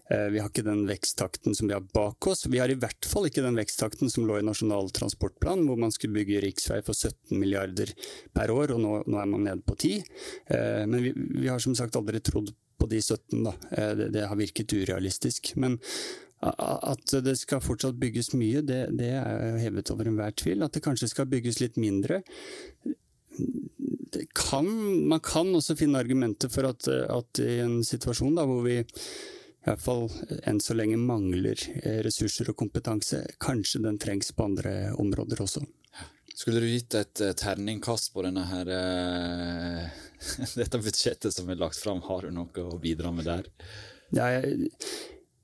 Eh, 0.09 0.25
vi 0.33 0.41
har 0.41 0.49
ikke 0.49 0.65
den 0.65 0.87
veksttakten 0.89 1.53
som 1.55 1.69
vi 1.69 1.77
har 1.77 1.85
bak 1.85 2.08
bak 2.09 2.27
oss. 2.27 2.45
Vi 2.45 2.59
har 2.59 2.69
i 2.69 2.77
hvert 2.79 3.05
fall 3.05 3.27
ikke 3.29 3.43
den 3.45 3.57
veksttakten 3.59 4.09
som 4.09 4.25
lå 4.27 4.39
i 4.39 4.45
Nasjonal 4.45 4.89
transportplan, 4.95 5.65
hvor 5.67 5.77
man 5.79 5.93
skulle 5.93 6.17
bygge 6.17 6.41
riksvei 6.45 6.81
for 6.85 6.97
17 6.97 7.37
milliarder 7.37 7.91
per 8.33 8.51
år, 8.53 8.73
og 8.75 8.81
nå, 8.81 8.95
nå 9.05 9.19
er 9.21 9.29
man 9.29 9.45
nede 9.45 9.61
på 9.65 9.77
10. 9.77 10.07
Eh, 10.55 10.85
men 10.89 11.03
vi, 11.03 11.13
vi, 11.13 11.47
har 11.47 11.61
som 11.61 11.75
sagt 11.77 11.99
aldri 11.99 12.21
trodd 12.23 12.53
på 12.79 12.89
de 12.89 13.01
17, 13.01 13.43
da. 13.45 13.53
Eh, 13.71 13.93
det, 13.99 14.09
det, 14.15 14.25
har 14.29 14.39
virket 14.39 14.73
urealistisk. 14.73 15.53
Men 15.61 15.77
at 16.39 17.17
det 17.25 17.35
skal 17.35 17.59
fortsatt 17.59 17.97
bygges 17.99 18.31
mye, 18.31 18.63
det, 18.63 18.85
det 18.95 19.11
er 19.19 19.57
hevet 19.59 19.91
over 19.91 20.07
enhver 20.07 20.31
tvil. 20.39 20.63
At 20.63 20.77
det 20.77 20.85
kanskje 20.85 21.11
skal 21.11 21.27
bygges 21.29 21.59
litt 21.59 21.75
mindre. 21.81 22.21
Kan, 24.35 24.69
man 25.11 25.21
kan 25.21 25.51
også 25.55 25.75
finne 25.77 25.99
argumenter 25.99 26.49
for 26.51 26.71
at, 26.71 26.87
at 26.87 27.43
i 27.43 27.59
en 27.65 27.81
situasjon 27.85 28.39
da, 28.39 28.47
hvor 28.49 28.63
vi 28.65 28.79
i 29.59 29.67
hvert 29.67 29.83
fall 29.83 30.07
enn 30.47 30.61
så 30.63 30.75
lenge 30.77 30.97
mangler 31.01 31.59
eh, 31.83 31.99
ressurser 32.05 32.51
og 32.51 32.57
kompetanse. 32.61 33.21
Kanskje 33.43 33.83
den 33.83 33.99
trengs 34.01 34.31
på 34.31 34.47
andre 34.47 34.93
områder 34.97 35.43
også. 35.43 35.65
Skulle 36.39 36.61
du 36.63 36.69
gitt 36.69 36.95
et 36.95 37.19
uh, 37.25 37.33
terningkast 37.35 38.13
på 38.13 38.23
denne 38.23 38.45
her, 38.47 38.69
dette 40.61 40.79
budsjettet 40.79 41.35
som 41.35 41.49
er 41.51 41.59
lagt 41.59 41.81
fram, 41.81 41.99
har 42.05 42.23
du 42.23 42.31
noe 42.31 42.63
å 42.63 42.77
bidra 42.79 43.11
med 43.11 43.27
der? 43.27 43.49
Ja, 44.15 44.29
jeg, 44.37 44.69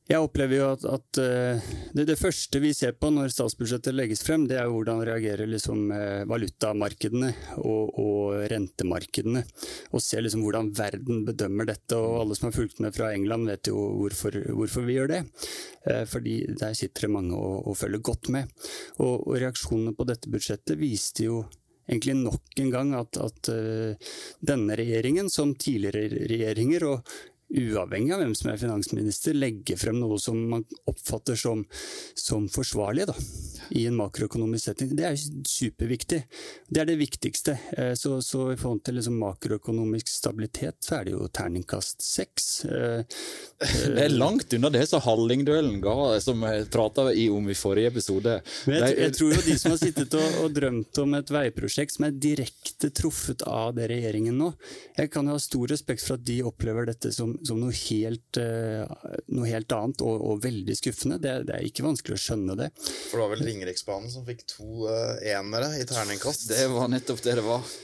jeg 0.05 0.21
opplever 0.21 0.59
jo 0.59 0.65
at, 0.69 0.83
at 0.85 1.19
eh, 1.21 1.63
det, 1.97 2.03
det, 2.11 2.17
første 2.19 2.59
vi 2.61 2.75
ser 2.77 2.93
på 2.93 3.09
når 3.09 3.31
statsbudsjettet 3.33 3.95
legges 3.95 4.21
frem, 4.21 4.43
det 4.45 4.59
er 4.61 4.69
hvordan 4.69 5.01
reagerer 5.07 5.49
liksom 5.49 5.89
eh, 5.95 6.21
valutamarkedene 6.29 7.31
og, 7.57 7.97
og, 7.97 8.37
rentemarkedene. 8.51 9.41
Og 9.97 10.05
ser 10.05 10.21
liksom 10.21 10.45
hvordan 10.45 10.69
verden 10.77 11.25
bedømmer 11.25 11.71
dette. 11.71 11.97
Og 11.97 12.19
alle 12.21 12.37
som 12.37 12.51
har 12.51 12.57
fulgt 12.59 12.83
med 12.85 12.93
fra 12.93 13.09
England 13.17 13.49
vet 13.49 13.73
jo 13.73 13.81
hvorfor, 14.03 14.37
hvorfor 14.53 14.85
vi 14.85 14.99
gjør 14.99 15.13
det. 15.15 15.21
Eh, 15.89 16.05
fordi 16.09 16.37
der 16.53 16.77
sitter 16.77 17.07
det 17.07 17.13
mange 17.17 17.41
og, 17.41 17.65
og 17.65 17.81
følger 17.81 18.05
godt 18.05 18.29
med. 18.35 18.53
Og, 18.99 19.25
og 19.25 19.39
reaksjonene 19.41 19.97
på 19.97 20.05
dette 20.05 20.29
budsjettet 20.29 20.77
viste 20.85 21.25
jo 21.31 21.47
egentlig 21.89 22.19
nok 22.21 22.61
en 22.61 22.73
gang 22.73 22.93
at, 22.97 23.17
at 23.21 23.49
denne 24.41 24.73
regjeringen, 24.73 25.27
som 25.29 25.51
tidligere 25.53 26.25
regjeringer, 26.25 26.85
og 26.89 27.17
uavhengig 27.55 28.13
av 28.15 28.21
hvem 28.21 28.33
som 28.37 28.51
er 28.51 28.59
finansminister, 28.61 29.35
legge 29.37 29.77
frem 29.79 29.99
noe 29.99 30.19
som 30.21 30.37
man 30.51 30.65
oppfatter 30.89 31.37
som, 31.39 31.63
som 32.17 32.47
forsvarlig 32.51 33.07
da, 33.09 33.15
i 33.75 33.85
en 33.89 33.97
makroøkonomisk 33.99 34.69
setting. 34.69 34.93
Det 34.97 35.07
er 35.07 35.17
superviktig. 35.49 36.21
Det 36.69 36.81
er 36.81 36.89
det 36.89 36.97
viktigste. 36.99 37.57
Eh, 37.77 37.93
så, 37.99 38.19
så 38.25 38.51
i 38.53 38.59
forhold 38.59 38.83
til 38.85 38.99
liksom 38.99 39.17
makroøkonomisk 39.21 40.11
stabilitet, 40.11 40.79
så 40.85 40.99
er 40.99 41.07
det 41.07 41.15
jo 41.15 41.29
terningkast 41.29 42.05
seks. 42.05 42.49
Eh, 42.65 43.21
det 43.95 44.05
er 44.07 44.15
langt 44.15 44.53
unna 44.55 44.71
det 44.73 44.85
som 44.89 45.03
Hallingdølen 45.05 45.79
ga, 45.83 45.95
som 46.23 46.43
jeg 46.45 46.67
prata 46.73 47.09
om 47.09 47.49
i 47.49 47.57
forrige 47.57 47.93
episode. 47.93 48.39
Men 48.69 48.81
jeg, 48.81 48.97
jeg, 48.99 49.15
tror 49.19 49.35
jo 49.35 49.45
de 49.47 49.57
som 49.61 49.75
har 49.75 49.81
sittet 49.85 50.19
og, 50.19 50.39
og 50.43 50.55
drømt 50.55 51.01
om 51.03 51.17
et 51.19 51.33
veiprosjekt 51.33 51.95
som 51.95 52.07
er 52.09 52.19
direkte 52.19 52.91
truffet 52.95 53.45
av 53.47 53.73
det 53.77 53.89
regjeringen 53.91 54.37
nå, 54.39 54.51
jeg 54.97 55.11
kan 55.13 55.29
ha 55.31 55.37
stor 55.41 55.69
respekt 55.71 56.03
for 56.05 56.17
at 56.17 56.25
de 56.27 56.39
opplever 56.45 56.87
dette 56.89 57.11
som 57.15 57.33
som 57.47 57.61
noe 57.61 57.73
helt, 57.75 58.39
uh, 58.39 58.85
noe 59.33 59.49
helt 59.49 59.71
annet 59.75 60.03
og, 60.05 60.19
og, 60.19 60.43
veldig 60.45 60.77
skuffende. 60.77 61.19
Det, 61.21 61.35
det, 61.49 61.57
er 61.57 61.67
ikke 61.69 61.87
vanskelig 61.87 62.17
å 62.17 62.23
skjønne 62.27 62.59
det. 62.59 62.69
For 62.83 63.17
det 63.17 63.25
var 63.25 63.33
vel 63.35 63.43
Ringeriksbanen 63.49 64.13
som 64.13 64.27
fikk 64.27 64.45
to 64.49 64.87
uh, 64.87 65.17
enere 65.21 65.73
i 65.79 65.89
terningkast? 65.89 66.47
Det 66.51 66.69
var 66.73 66.89
nettopp 66.91 67.21
det 67.25 67.37
det 67.39 67.45
var. 67.45 67.75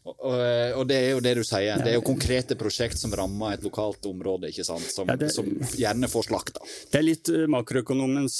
Og, 0.00 0.16
og, 0.32 0.84
det 0.88 0.96
er 0.96 1.10
jo 1.12 1.20
det 1.22 1.34
du 1.36 1.42
sier. 1.44 1.82
Det 1.84 1.90
er 1.92 1.98
jo 1.98 2.04
konkrete 2.06 2.56
prosjekt 2.58 2.96
som 2.98 3.12
rammer 3.14 3.58
et 3.58 3.64
lokalt 3.66 4.06
område, 4.08 4.48
ikke 4.48 4.64
sant? 4.64 4.86
Som, 4.88 5.10
ja, 5.12 5.18
det, 5.20 5.28
som 5.34 5.50
gjerne 5.76 6.08
får 6.08 6.30
slakta. 6.30 6.64
Det 6.88 7.02
er 7.02 7.04
litt 7.04 7.30
makroøkonomens 7.52 8.38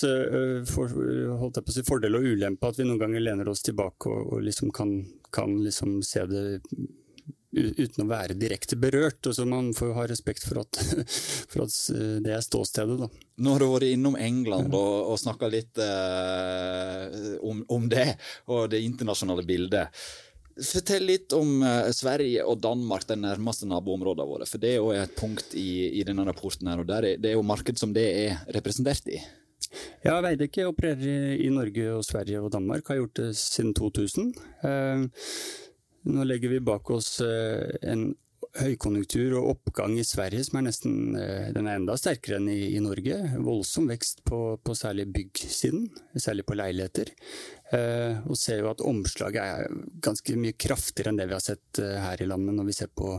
på 0.71 0.87
å 0.89 1.51
si, 1.69 1.85
fordel 1.85 2.17
og 2.17 2.31
ulempe 2.33 2.73
at 2.73 2.81
vi 2.81 2.89
noen 2.89 3.03
ganger 3.03 3.27
lener 3.27 3.53
oss 3.53 3.61
tilbake 3.67 4.09
og, 4.09 4.33
og 4.33 4.47
liksom 4.49 4.73
kan, 4.75 4.97
kan 5.37 5.59
liksom 5.61 6.01
se 6.07 6.25
det 6.33 6.47
uten 7.51 8.05
å 8.05 8.11
være 8.11 8.37
direkte 8.39 8.79
berørt. 8.79 9.27
og 9.27 9.35
så 9.35 9.47
Man 9.49 9.73
får 9.77 9.91
jo 9.91 9.99
ha 9.99 10.07
respekt 10.11 10.47
for 10.47 10.63
at, 10.63 10.81
for 11.51 11.67
at 11.67 11.77
eh, 11.95 12.17
det 12.25 12.35
er 12.37 12.47
ståstedet. 12.47 12.99
da. 13.03 13.11
Nå 13.41 13.55
har 13.55 13.63
du 13.63 13.71
vært 13.73 13.91
innom 13.91 14.17
England 14.21 14.75
og, 14.77 15.13
og 15.13 15.21
snakka 15.21 15.51
litt 15.51 15.81
eh, 15.83 17.37
om, 17.43 17.65
om, 17.69 17.89
det, 17.91 18.13
og 18.51 18.69
det 18.73 18.83
internasjonale 18.87 19.47
bildet. 19.49 20.03
Fortell 20.61 21.07
litt 21.09 21.33
om 21.33 21.63
uh, 21.63 21.89
Sverige 21.95 22.43
og 22.45 22.59
Danmark, 22.61 23.07
de 23.09 23.15
nærmeste 23.17 23.65
naboområdene 23.71 24.27
våre. 24.29 24.49
For 24.51 24.61
det 24.61 24.75
er 24.75 24.83
jo 24.83 24.91
et 24.93 25.15
punkt 25.17 25.55
i, 25.57 25.89
i 25.97 26.03
denne 26.05 26.27
rapporten 26.27 26.69
her, 26.69 26.83
og 26.83 26.91
er, 26.99 27.15
det 27.17 27.31
er 27.31 27.39
jo 27.39 27.47
marked 27.47 27.81
som 27.81 27.95
det 27.97 28.05
er 28.27 28.43
representert 28.59 29.09
i. 29.09 29.23
Ja, 30.05 30.19
Veidekke 30.21 30.67
opererer 30.69 31.39
i 31.41 31.49
Norge 31.55 31.87
og 31.95 32.05
Sverige 32.05 32.43
og 32.43 32.53
Danmark, 32.53 32.91
har 32.91 33.01
gjort 33.01 33.23
det 33.23 33.31
siden 33.41 33.73
2000. 33.79 34.35
Nå 36.09 36.25
legger 36.25 36.49
vi 36.49 36.61
bak 36.65 36.91
oss 36.95 37.21
eh, 37.21 37.77
en 37.83 38.11
høykonjunktur 38.59 39.37
og 39.39 39.53
oppgang 39.53 39.95
i 40.01 40.07
Sverige 40.07 40.43
som 40.47 40.59
er 40.59 40.67
nesten 40.67 41.15
eh, 41.19 41.51
den 41.55 41.69
er 41.71 41.79
enda 41.79 41.95
sterkere 41.99 42.41
enn 42.41 42.49
i, 42.51 42.75
i 42.75 42.83
Norge. 42.83 43.17
Voldsom 43.39 43.89
vekst 43.91 44.25
på, 44.27 44.41
på 44.65 44.75
særlig 44.77 45.07
byggsiden, 45.15 45.87
særlig 46.19 46.47
på 46.49 46.57
leiligheter. 46.59 47.13
Eh, 47.71 48.19
og 48.27 48.39
ser 48.39 48.65
jo 48.65 48.71
at 48.73 48.83
omslaget 48.83 49.39
er 49.41 49.83
ganske 50.03 50.35
mye 50.41 50.57
kraftigere 50.59 51.13
enn 51.13 51.21
det 51.21 51.29
vi 51.31 51.37
har 51.37 51.45
sett 51.45 51.79
her 51.79 52.23
i 52.23 52.27
landet 52.27 52.57
når 52.57 52.67
vi 52.67 52.75
ser 52.75 52.91
på 52.91 53.13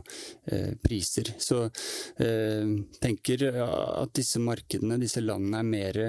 priser. 0.84 1.32
Så 1.40 1.64
eh, 1.64 2.76
tenker 3.00 3.48
at 3.64 4.16
disse 4.18 4.42
markedene, 4.44 5.00
disse 5.00 5.24
landene, 5.24 5.62
er 5.62 5.72
mer 5.72 6.02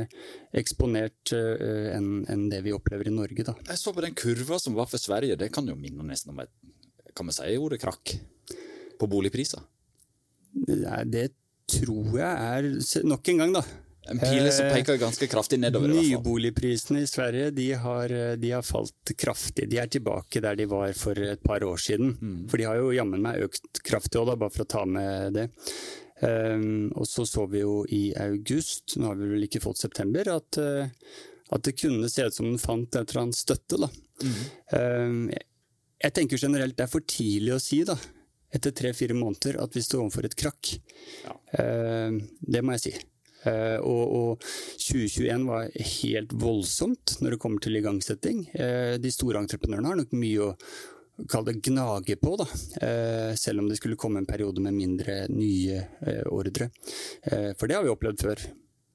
eksponert 0.56 1.32
enn 1.32 2.24
en 2.30 2.48
det 2.50 2.60
vi 2.66 2.74
opplever 2.74 3.08
i 3.08 3.14
Norge. 3.14 3.46
Da. 3.46 3.54
Jeg 3.70 3.80
så 3.80 3.94
på 3.94 4.02
den 4.04 4.18
kurva 4.18 4.58
som 4.60 4.74
var 4.76 4.90
for 4.90 5.00
Sverige, 5.00 5.38
det 5.38 5.52
kan 5.54 5.68
jo 5.70 5.78
minne 5.78 6.04
nesten 6.08 6.34
om 6.34 6.42
et 6.42 6.52
kan 7.14 7.28
vi 7.28 7.36
si 7.36 7.54
ordet 7.58 7.80
krakk 7.82 8.16
på 8.98 9.08
boligpriser? 9.10 9.62
Det 10.52 11.30
tror 11.72 12.18
jeg 12.18 12.28
er 12.28 13.06
Nok 13.08 13.28
en 13.32 13.40
gang, 13.42 13.54
da. 13.56 13.62
En 14.10 14.18
pile 14.18 14.50
som 14.50 14.66
Eh, 14.66 14.74
peker 14.74 14.98
ganske 14.98 15.26
kraftig 15.30 15.60
nedover. 15.62 15.88
i 15.88 15.92
hvert 15.92 16.02
fall. 16.02 16.22
Nyboligprisene 16.22 17.02
i 17.02 17.06
Sverige 17.06 17.50
de 17.54 17.68
har, 17.72 18.08
de 18.36 18.50
har 18.50 18.62
falt 18.66 19.12
kraftig. 19.16 19.68
De 19.70 19.78
er 19.78 19.86
tilbake 19.86 20.42
der 20.42 20.56
de 20.58 20.66
var 20.66 20.92
for 20.92 21.14
et 21.18 21.42
par 21.42 21.62
år 21.62 21.78
siden. 21.78 22.16
Mm. 22.20 22.48
For 22.50 22.58
de 22.58 22.64
har 22.64 22.76
jo 22.76 22.90
jammen 22.90 23.22
meg 23.22 23.44
økt 23.46 23.82
kraftig 23.86 24.18
òg, 24.18 24.34
bare 24.38 24.50
for 24.50 24.64
å 24.64 24.68
ta 24.68 24.84
med 24.84 25.38
det. 25.38 25.48
Um, 26.22 26.92
og 26.94 27.06
så 27.06 27.26
så 27.26 27.48
vi 27.50 27.62
jo 27.64 27.84
i 27.90 28.12
august, 28.14 28.96
nå 28.96 29.06
har 29.06 29.16
vi 29.18 29.30
vel 29.32 29.46
ikke 29.48 29.62
fått 29.62 29.80
september, 29.80 30.28
at, 30.30 30.58
uh, 30.58 30.86
at 31.50 31.62
det 31.66 31.74
kunne 31.80 32.10
se 32.10 32.26
ut 32.26 32.34
som 32.34 32.46
den 32.46 32.60
fant 32.62 32.94
et 32.94 33.10
eller 33.10 33.22
annet 33.24 33.38
støtte. 33.38 33.78
da. 33.78 33.88
Mm. 34.22 34.36
Um, 34.70 35.30
jeg, 36.02 36.14
tenker 36.18 36.40
generelt 36.40 36.76
det 36.78 36.86
er 36.86 36.92
for 36.92 37.06
tidlig 37.06 37.54
å 37.56 37.62
si, 37.62 37.82
da, 37.88 37.96
etter 38.52 38.74
tre-fire 38.76 39.16
måneder, 39.16 39.60
at 39.62 39.76
vi 39.76 39.84
står 39.84 40.04
overfor 40.04 40.28
et 40.28 40.36
krakk. 40.38 40.74
Ja. 41.24 41.38
Um, 41.62 42.20
det 42.42 42.62
må 42.64 42.76
jeg 42.76 42.84
si. 42.86 42.94
Eh, 43.42 43.78
og, 43.82 44.02
og 44.14 44.44
2021 44.78 45.46
var 45.48 45.70
helt 45.96 46.34
voldsomt 46.38 47.16
når 47.22 47.34
det 47.34 47.42
kommer 47.42 47.62
til 47.64 47.78
igangsetting. 47.80 48.44
Eh, 48.54 48.96
de 49.02 49.10
store 49.10 49.42
entreprenørene 49.42 49.90
har 49.90 49.98
nok 49.98 50.14
mye 50.14 50.46
å 50.46 50.52
kalle 51.30 51.52
det 51.52 51.62
gnage 51.66 52.16
på, 52.22 52.36
da. 52.40 52.46
Eh, 52.86 53.34
selv 53.38 53.62
om 53.62 53.70
det 53.70 53.78
skulle 53.80 53.98
komme 54.00 54.22
en 54.22 54.28
periode 54.28 54.62
med 54.62 54.76
mindre 54.76 55.24
nye 55.32 55.82
eh, 55.82 56.24
ordre. 56.30 56.70
Eh, 57.22 57.52
for 57.58 57.66
det 57.66 57.78
har 57.78 57.86
vi 57.86 57.92
opplevd 57.92 58.26
før. 58.28 58.44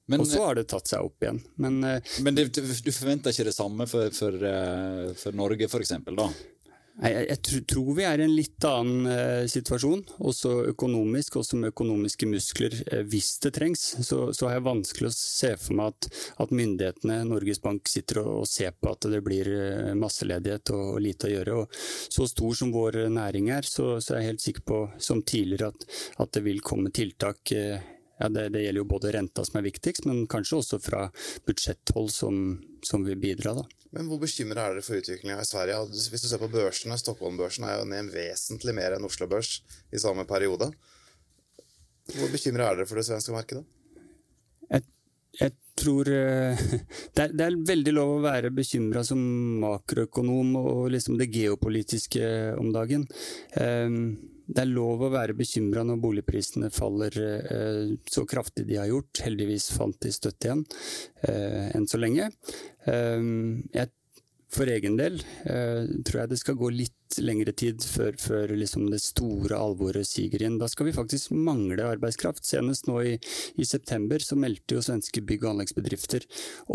Men, 0.08 0.22
og 0.24 0.28
så 0.30 0.40
har 0.46 0.56
det 0.56 0.64
tatt 0.70 0.88
seg 0.88 1.04
opp 1.04 1.24
igjen. 1.24 1.42
Men 1.60 1.82
eh, 1.84 2.14
men 2.24 2.36
det, 2.36 2.48
du 2.56 2.92
forventer 2.92 3.34
ikke 3.34 3.50
det 3.50 3.56
samme 3.56 3.84
for, 3.90 4.08
for, 4.16 4.32
eh, 4.32 5.10
for 5.20 5.36
Norge, 5.36 5.68
for 5.68 5.84
eksempel, 5.84 6.16
da? 6.16 6.30
Nei, 6.32 6.57
Jeg, 6.98 7.26
jeg 7.28 7.38
tr- 7.46 7.64
tror 7.70 7.88
vi 7.94 8.04
er 8.08 8.18
i 8.18 8.24
en 8.26 8.32
litt 8.34 8.64
annen 8.66 9.06
eh, 9.06 9.44
situasjon, 9.50 10.00
også 10.18 10.54
økonomisk, 10.72 11.36
også 11.38 11.60
med 11.60 11.70
økonomiske 11.70 12.26
muskler. 12.26 12.74
Eh, 12.90 13.04
hvis 13.06 13.36
det 13.44 13.52
trengs, 13.54 13.84
så, 14.02 14.32
så 14.34 14.48
har 14.48 14.56
jeg 14.56 14.66
vanskelig 14.66 15.10
å 15.10 15.14
se 15.14 15.52
for 15.62 15.78
meg 15.78 15.92
at, 15.92 16.08
at 16.42 16.54
myndighetene, 16.58 17.20
Norges 17.30 17.62
Bank, 17.62 17.86
sitter 17.86 18.24
og, 18.24 18.32
og 18.40 18.50
ser 18.50 18.74
på 18.74 18.90
at 18.90 19.06
det 19.12 19.22
blir 19.26 19.52
eh, 19.52 19.92
masseledighet 19.98 20.74
og, 20.74 20.84
og 20.96 21.04
lite 21.06 21.30
å 21.30 21.32
gjøre. 21.36 21.60
Og 21.62 21.78
så 22.18 22.26
stor 22.32 22.58
som 22.64 22.74
vår 22.74 23.04
næring 23.14 23.52
er, 23.54 23.68
så, 23.68 23.94
så 24.02 24.16
er 24.16 24.24
jeg 24.24 24.32
helt 24.32 24.46
sikker 24.48 24.66
på, 24.72 24.82
som 25.10 25.22
tidligere, 25.22 25.70
at, 25.70 26.02
at 26.26 26.34
det 26.34 26.42
vil 26.50 26.64
komme 26.66 26.90
tiltak. 26.90 27.54
Eh, 27.54 27.78
ja, 28.18 28.26
det, 28.26 28.48
det 28.56 28.64
gjelder 28.64 28.82
jo 28.82 28.90
både 28.90 29.14
renta 29.14 29.46
som 29.46 29.60
er 29.60 29.68
viktigst, 29.70 30.10
men 30.10 30.26
kanskje 30.26 30.58
også 30.58 30.82
fra 30.82 31.06
budsjetthold 31.46 32.10
som, 32.10 32.56
som 32.82 33.06
vil 33.06 33.22
bidra. 33.22 33.54
da. 33.62 33.68
Men 33.96 34.08
hvor 34.08 34.20
bekymra 34.20 34.66
er 34.68 34.76
dere 34.76 34.84
for 34.84 35.00
utviklinga 35.00 35.38
i 35.40 35.48
Sverige? 35.48 35.78
Hvis 35.88 36.24
du 36.24 36.28
ser 36.28 36.40
på 36.42 36.50
børsene, 36.52 36.98
Stockholm-børsen 37.00 37.64
er 37.64 37.78
jo 37.78 37.88
ned 37.88 38.10
vesentlig 38.12 38.74
mer 38.76 38.96
enn 38.96 39.06
Oslo 39.08 39.28
Børs 39.30 39.62
i 39.92 40.00
samme 40.02 40.26
periode. 40.28 40.70
Hvor 42.12 42.32
bekymra 42.32 42.68
er 42.68 42.80
dere 42.80 42.88
for 42.88 43.00
det 43.00 43.06
svenske 43.08 43.32
markedet? 43.32 43.64
Jeg, 44.68 44.84
jeg 45.40 45.54
tror 45.78 46.08
eh, 46.12 46.64
det 47.14 47.26
er, 47.26 47.34
det 47.34 47.44
er 47.46 47.58
veldig 47.70 47.94
lov 47.96 48.14
å 48.16 48.24
være 48.24 48.52
bekymra 48.54 49.04
som 49.06 49.20
makroøkonom 49.62 50.56
og 50.60 50.88
liksom 50.94 51.18
det 51.20 51.30
geopolitiske 51.34 52.32
om 52.58 52.72
dagen. 52.74 53.06
Eh, 53.52 54.00
Det 54.48 54.62
er 54.62 54.70
lov 54.70 55.02
å 55.04 55.10
være 55.12 55.34
bekymra 55.36 55.82
når 55.84 55.98
boligprisene 56.00 56.70
faller 56.72 57.12
eh, 57.20 57.90
så 58.08 58.24
kraftig 58.24 58.64
de 58.64 58.78
har 58.80 58.88
gjort. 58.88 59.20
Heldigvis 59.20 59.68
fant 59.76 59.98
de 60.00 60.12
støtte 60.14 60.48
igjen, 60.48 60.62
enn 61.28 61.84
så 61.90 62.00
lenge. 62.00 62.30
Jeg 62.88 63.90
for 64.48 64.70
egen 64.72 64.96
del 64.96 65.18
eh, 65.44 65.84
tror 66.06 66.22
jeg 66.22 66.30
det 66.30 66.38
skal 66.40 66.56
gå 66.56 66.70
litt 66.72 66.94
lengre 67.20 67.52
tid 67.56 67.84
før, 67.84 68.16
før 68.20 68.52
liksom 68.56 68.86
det 68.92 69.00
store 69.00 69.56
alvoret 69.56 70.08
siger 70.08 70.42
inn. 70.44 70.58
Da 70.60 70.68
skal 70.68 70.88
vi 70.88 70.94
faktisk 70.96 71.32
mangle 71.36 71.84
arbeidskraft. 71.84 72.44
Senest 72.48 72.88
nå 72.88 73.00
i, 73.04 73.14
i 73.56 73.66
september 73.68 74.22
så 74.24 74.36
meldte 74.40 74.76
jo 74.76 74.84
svenske 74.84 75.22
bygg- 75.24 75.44
og 75.46 75.54
anleggsbedrifter 75.54 76.24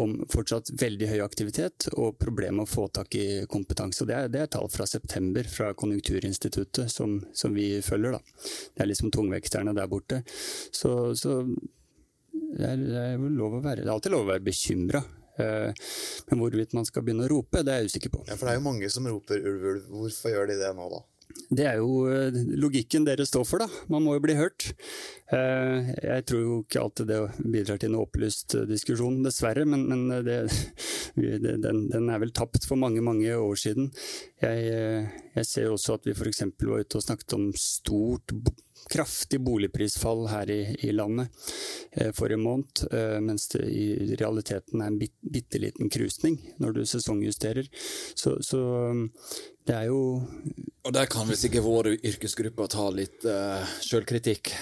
om 0.04 0.20
fortsatt 0.34 0.74
veldig 0.82 1.10
høy 1.14 1.20
aktivitet 1.26 1.90
og 1.94 2.18
problemer 2.22 2.60
med 2.62 2.68
å 2.68 2.74
få 2.74 2.88
tak 2.94 3.16
i 3.18 3.28
kompetanse. 3.50 4.06
Det, 4.10 4.18
er, 4.18 4.30
det 4.34 4.44
er 4.44 4.52
tall 4.54 4.70
fra 4.74 4.86
september 4.90 5.48
fra 5.50 5.72
Konjunkturinstituttet 5.78 6.92
som, 6.94 7.20
som 7.34 7.58
vi 7.58 7.78
følger. 7.86 8.18
Da. 8.18 8.50
Det 8.74 8.86
er 8.86 8.92
liksom 8.92 9.14
tungvekterne 9.14 9.74
der 9.78 9.90
borte. 9.90 10.22
Så, 10.70 11.16
så 11.18 11.42
det 12.34 12.70
er, 12.70 12.86
det 12.86 13.04
er 13.16 13.28
lov 13.34 13.58
å 13.58 13.64
være, 13.64 13.82
det 13.82 13.90
er 13.90 13.96
alltid 13.96 14.14
lov 14.14 14.28
å 14.28 14.34
være 14.34 14.46
bekymra. 14.46 15.02
Men 15.38 16.40
hvorvidt 16.42 16.76
man 16.78 16.86
skal 16.86 17.06
begynne 17.06 17.26
å 17.26 17.32
rope, 17.32 17.64
det 17.66 17.74
er 17.74 17.82
jeg 17.84 17.94
usikker 17.94 18.14
på. 18.14 18.22
Ja, 18.28 18.36
For 18.38 18.46
det 18.48 18.54
er 18.54 18.62
jo 18.62 18.68
mange 18.68 18.90
som 18.94 19.08
roper 19.10 19.42
ulv, 19.42 19.66
ulv. 19.74 19.90
Hvorfor 20.04 20.34
gjør 20.36 20.52
de 20.54 20.60
det 20.62 20.72
nå, 20.78 20.90
da? 20.94 21.02
Det 21.54 21.66
er 21.66 21.80
jo 21.82 22.04
eh, 22.12 22.36
logikken 22.62 23.06
dere 23.08 23.26
står 23.26 23.46
for, 23.48 23.64
da. 23.64 23.84
Man 23.90 24.04
må 24.06 24.14
jo 24.18 24.22
bli 24.22 24.36
hørt. 24.38 24.68
Eh, 25.34 25.90
Jeg 26.04 26.26
tror 26.30 26.42
jo 26.44 26.58
ikke 26.62 26.82
alltid 26.84 27.10
det 27.10 27.20
bidrar 27.56 27.80
til 27.82 27.90
en 27.94 28.02
opplyst 28.04 28.54
eh, 28.60 28.68
diskusjon, 28.70 29.22
dessverre, 29.26 29.66
men, 29.66 29.88
men 29.90 30.04
det, 30.28 30.38
den, 31.64 31.88
den 31.90 32.12
er 32.14 32.22
vel 32.22 32.34
tapt 32.36 32.68
for 32.70 32.78
mange, 32.80 33.02
mange 33.06 33.34
år 33.34 33.58
siden. 33.60 33.90
Jeg, 34.44 34.68
eh, 34.70 35.10
jeg 35.40 35.50
ser 35.50 35.68
jo 35.70 35.78
også 35.78 35.98
at 35.98 36.10
vi 36.10 36.16
f.eks. 36.18 36.46
var 36.62 36.86
ute 36.86 37.02
og 37.02 37.06
snakket 37.08 37.38
om 37.40 37.50
stort 37.58 38.36
kraftig 38.94 39.42
boligprisfall 39.42 40.28
her 40.30 40.52
i, 40.54 40.62
i 40.86 40.92
landet 40.94 41.28
eh, 41.92 42.12
forrige 42.14 42.42
måned, 42.42 42.86
eh, 42.92 43.18
mens 43.26 43.48
det 43.54 43.64
i 43.66 44.16
realiteten 44.20 44.82
er 44.82 44.92
en 44.92 45.00
bit, 45.02 45.16
bitte 45.22 45.62
liten 45.62 45.90
krusning 45.94 46.38
når 46.62 46.78
du 46.78 46.86
sesongjusterer. 46.86 47.70
Så, 48.16 48.38
så 48.46 48.62
um, 48.94 49.08
det 49.66 49.76
er 49.76 49.90
jo 49.90 50.00
Og 50.84 50.94
der 50.94 51.10
kan 51.10 51.28
visst 51.30 51.48
sikkert 51.48 51.66
vår 51.66 51.94
yrkesgruppe 51.96 52.68
ta 52.72 52.90
litt 52.94 53.26
uh, 53.26 53.64
sjølkritikk. 53.82 54.54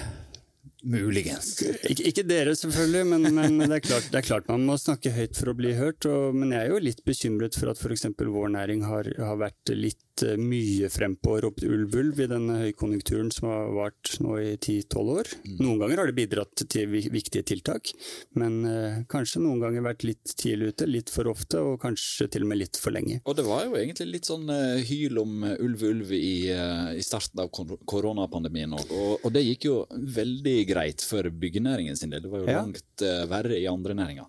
Muligens. 0.81 1.59
Ikke, 1.85 2.07
ikke 2.09 2.23
dere, 2.25 2.55
selvfølgelig, 2.57 3.03
men, 3.05 3.27
men 3.35 3.59
det, 3.67 3.75
er 3.75 3.83
klart, 3.85 4.07
det 4.09 4.17
er 4.17 4.25
klart 4.25 4.47
man 4.49 4.63
må 4.65 4.79
snakke 4.81 5.11
høyt 5.13 5.37
for 5.37 5.51
å 5.51 5.53
bli 5.57 5.75
hørt. 5.77 6.07
Og, 6.09 6.33
men 6.33 6.55
jeg 6.55 6.65
er 6.65 6.73
jo 6.73 6.79
litt 6.81 7.03
bekymret 7.05 7.57
for 7.59 7.69
at 7.69 7.77
f.eks. 7.77 8.07
vår 8.17 8.49
næring 8.55 8.81
har, 8.89 9.11
har 9.21 9.37
vært 9.43 9.73
litt 9.77 10.01
eh, 10.27 10.35
mye 10.39 10.89
frempå 10.91 11.35
og 11.37 11.43
ropt 11.45 11.63
ulv, 11.67 11.95
ulv 12.01 12.19
i 12.23 12.27
den 12.31 12.47
høykonjunkturen 12.51 13.31
som 13.33 13.47
har 13.49 13.69
vart 13.75 14.11
nå 14.23 14.35
i 14.41 14.49
10-12 14.57 15.11
år. 15.15 15.29
Noen 15.61 15.79
ganger 15.81 16.01
har 16.03 16.11
det 16.11 16.15
bidratt 16.19 16.63
til 16.71 16.91
viktige 16.91 17.43
tiltak, 17.47 17.91
men 18.39 18.59
eh, 18.69 18.99
kanskje 19.11 19.41
noen 19.43 19.61
ganger 19.63 19.85
vært 19.87 20.05
litt 20.07 20.35
tidlig 20.39 20.73
ute, 20.73 20.89
litt 20.89 21.13
for 21.13 21.29
ofte, 21.31 21.61
og 21.61 21.79
kanskje 21.83 22.29
til 22.35 22.45
og 22.45 22.51
med 22.51 22.61
litt 22.63 22.79
for 22.81 22.95
lenge. 22.95 23.21
Og 23.25 23.37
det 23.39 23.47
var 23.47 23.65
jo 23.67 23.77
egentlig 23.79 24.09
litt 24.17 24.29
sånn 24.29 24.49
eh, 24.53 24.83
hyl 24.91 25.21
om 25.23 25.47
ulv, 25.53 25.87
ulv 25.93 26.13
i, 26.17 26.33
i 26.51 27.05
starten 27.05 27.41
av 27.45 27.49
kor- 27.55 27.77
koronapandemien 27.89 28.75
òg. 28.77 28.91
Og, 28.91 29.13
og 29.27 29.33
det 29.35 29.45
gikk 29.47 29.69
jo 29.69 29.77
veldig 29.91 30.57
greit 30.69 31.03
for 31.07 31.27
byggenæringen 31.31 31.97
sin 31.99 32.11
del. 32.13 32.23
Det 32.27 32.31
var 32.35 32.43
jo 32.45 32.51
Ja. 32.51 32.61
langt 32.63 33.05
eh, 33.05 33.23
verre 33.31 33.57
i 33.61 33.67
andre 33.71 33.95
næringer. 33.97 34.27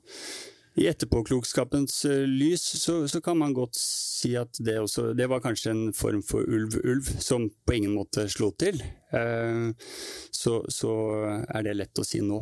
I 0.75 0.87
etterpåklokskapens 0.89 2.05
eh, 2.09 2.25
lys 2.25 2.63
så, 2.81 3.03
så 3.09 3.21
kan 3.21 3.37
man 3.39 3.53
godt 3.53 3.77
si 3.77 4.33
at 4.41 4.57
det 4.65 4.79
også 4.81 5.11
Det 5.13 5.29
var 5.29 5.43
kanskje 5.45 5.75
en 5.75 5.83
form 5.93 6.23
for 6.25 6.49
ulv-ulv 6.49 7.11
som 7.21 7.51
på 7.67 7.77
ingen 7.77 7.93
måte 7.97 8.25
slo 8.33 8.53
til. 8.57 8.81
Eh, 9.13 9.69
så, 10.33 10.63
så 10.73 10.93
er 11.45 11.67
det 11.69 11.77
lett 11.77 12.01
å 12.01 12.07
si 12.09 12.23
nå. 12.25 12.41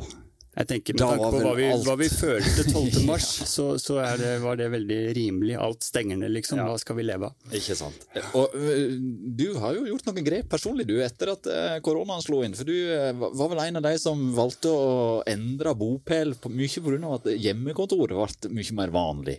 Jeg 0.50 0.66
tenker 0.66 0.96
Med 0.96 1.02
tanke 1.04 1.28
på 1.30 1.40
hva 1.44 1.52
vi, 1.54 1.66
hva 1.86 1.94
vi 2.00 2.06
følte 2.10 2.64
12. 2.66 2.96
mars, 3.10 3.28
så, 3.46 3.66
så 3.78 4.00
er 4.02 4.18
det, 4.18 4.30
var 4.42 4.58
det 4.58 4.66
veldig 4.72 4.98
rimelig. 5.14 5.54
Alt 5.62 5.86
stenger 5.86 6.18
ned, 6.18 6.32
liksom. 6.34 6.58
Hva 6.66 6.74
skal 6.82 6.98
vi 6.98 7.04
leve 7.06 7.28
av? 7.30 7.52
Ikke 7.54 7.76
sant. 7.78 8.02
Og 8.34 8.56
øh, 8.58 8.96
du 9.38 9.46
har 9.62 9.78
jo 9.78 9.86
gjort 9.92 10.10
noen 10.10 10.26
grep 10.26 10.50
personlig 10.50 10.88
du, 10.90 10.96
etter 11.04 11.32
at 11.36 11.46
øh, 11.46 11.76
koronaen 11.86 12.24
slo 12.24 12.42
inn. 12.42 12.56
For 12.58 12.66
du 12.66 12.74
øh, 12.74 13.12
var 13.14 13.52
vel 13.54 13.62
en 13.62 13.78
av 13.78 13.86
de 13.86 13.94
som 14.02 14.26
valgte 14.34 14.74
å 14.74 14.90
endre 15.30 15.76
bopel 15.78 16.34
på, 16.34 16.50
mye 16.50 16.82
pga. 16.82 17.14
at 17.20 17.30
hjemmekontoret 17.46 18.18
ble 18.18 18.52
mye 18.58 18.78
mer 18.82 18.94
vanlig. 18.94 19.38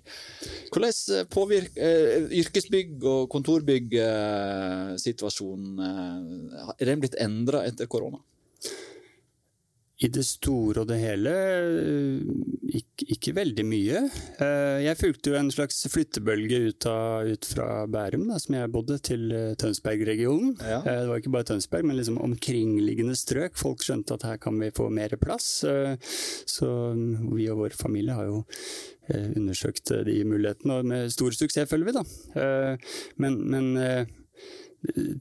Hvordan 0.71 1.27
påvirker 1.33 2.31
yrkesbygg 2.39 3.03
og 3.03 3.27
kontorbygg 3.35 3.99
situasjonen? 5.01 5.75
øh, 5.91 6.75
er 6.77 6.85
den 6.87 7.03
blitt 7.03 7.19
endra 7.19 7.65
etter 7.67 7.89
korona? 7.91 8.21
I 10.01 10.09
det 10.09 10.23
store 10.25 10.81
og 10.81 10.87
det 10.89 10.95
hele 10.97 11.31
ikke, 12.73 13.05
ikke 13.13 13.33
veldig 13.37 13.65
mye. 13.69 13.99
Jeg 14.81 14.97
fulgte 14.97 15.29
jo 15.29 15.35
en 15.37 15.51
slags 15.53 15.77
flyttebølge 15.93 16.57
ut, 16.71 16.87
av, 16.89 17.27
ut 17.29 17.45
fra 17.45 17.67
Bærum, 17.91 18.23
da, 18.31 18.39
som 18.41 18.57
jeg 18.57 18.71
bodde, 18.73 18.97
til 19.05 19.27
Tønsberg-regionen. 19.61 20.55
Ja. 20.65 20.79
Det 20.87 21.05
var 21.11 21.21
ikke 21.21 21.33
bare 21.35 21.49
Tønsberg, 21.51 21.85
men 21.85 21.99
liksom 21.99 22.17
omkringliggende 22.17 23.13
strøk. 23.19 23.53
Folk 23.61 23.85
skjønte 23.85 24.17
at 24.17 24.25
her 24.25 24.41
kan 24.41 24.57
vi 24.57 24.71
få 24.73 24.89
mer 24.89 25.13
plass. 25.21 25.61
Så 26.49 26.71
vi 27.35 27.51
og 27.53 27.61
vår 27.61 27.77
familie 27.77 28.17
har 28.17 28.25
jo 28.31 28.41
undersøkt 29.11 29.93
de 30.07 30.17
mulighetene, 30.25 30.79
og 30.81 30.89
med 30.89 31.13
stor 31.13 31.35
suksess, 31.35 31.69
følger 31.69 31.91
vi, 31.91 31.97
da. 31.99 32.03
Men, 33.21 33.37
men 33.53 33.65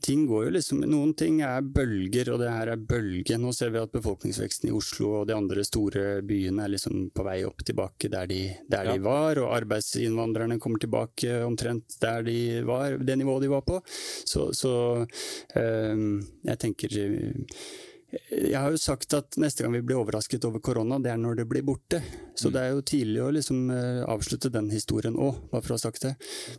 ting 0.01 0.27
går 0.27 0.47
jo 0.47 0.53
liksom 0.55 0.81
Noen 0.89 1.13
ting 1.19 1.41
er 1.45 1.61
bølger, 1.61 2.31
og 2.33 2.41
det 2.41 2.53
her 2.53 2.73
er 2.73 2.81
bølge. 2.81 3.37
Nå 3.41 3.53
ser 3.57 3.73
vi 3.75 3.81
at 3.83 3.93
befolkningsveksten 3.93 4.71
i 4.71 4.75
Oslo 4.75 5.13
og 5.21 5.27
de 5.29 5.37
andre 5.37 5.65
store 5.67 6.23
byene 6.27 6.65
er 6.65 6.75
liksom 6.75 7.11
på 7.15 7.27
vei 7.27 7.41
opp 7.45 7.65
tilbake 7.67 8.09
der 8.13 8.31
de, 8.31 8.41
der 8.71 8.89
ja. 8.89 8.97
de 8.97 9.05
var, 9.05 9.41
og 9.43 9.53
arbeidsinnvandrerne 9.59 10.59
kommer 10.63 10.81
tilbake 10.81 11.43
omtrent 11.45 11.99
der 12.01 12.25
de 12.27 12.39
var, 12.67 12.97
det 12.99 13.19
nivået 13.21 13.45
de 13.45 13.53
var 13.53 13.67
på. 13.67 13.81
Så, 14.25 14.51
så 14.57 14.75
øh, 15.05 16.07
jeg 16.49 16.59
tenker 16.65 17.01
jeg 18.11 18.59
har 18.59 18.73
jo 18.75 18.79
sagt 18.81 19.15
at 19.15 19.37
neste 19.39 19.63
gang 19.63 19.75
vi 19.77 19.83
blir 19.87 20.01
overrasket 20.01 20.45
over 20.49 20.63
korona, 20.65 20.99
det 21.03 21.13
er 21.13 21.19
når 21.21 21.41
det 21.41 21.47
blir 21.51 21.63
borte. 21.67 22.01
Så 22.35 22.49
mm. 22.49 22.53
det 22.55 22.63
er 22.63 22.73
jo 22.73 22.83
tidlig 22.87 23.21
å 23.23 23.31
liksom 23.37 23.61
uh, 23.71 24.03
avslutte 24.11 24.51
den 24.51 24.71
historien 24.73 25.15
òg, 25.15 25.39
bare 25.53 25.63
for 25.63 25.75
å 25.75 25.79
ha 25.79 25.83
sagt 25.83 26.07
det. 26.07 26.13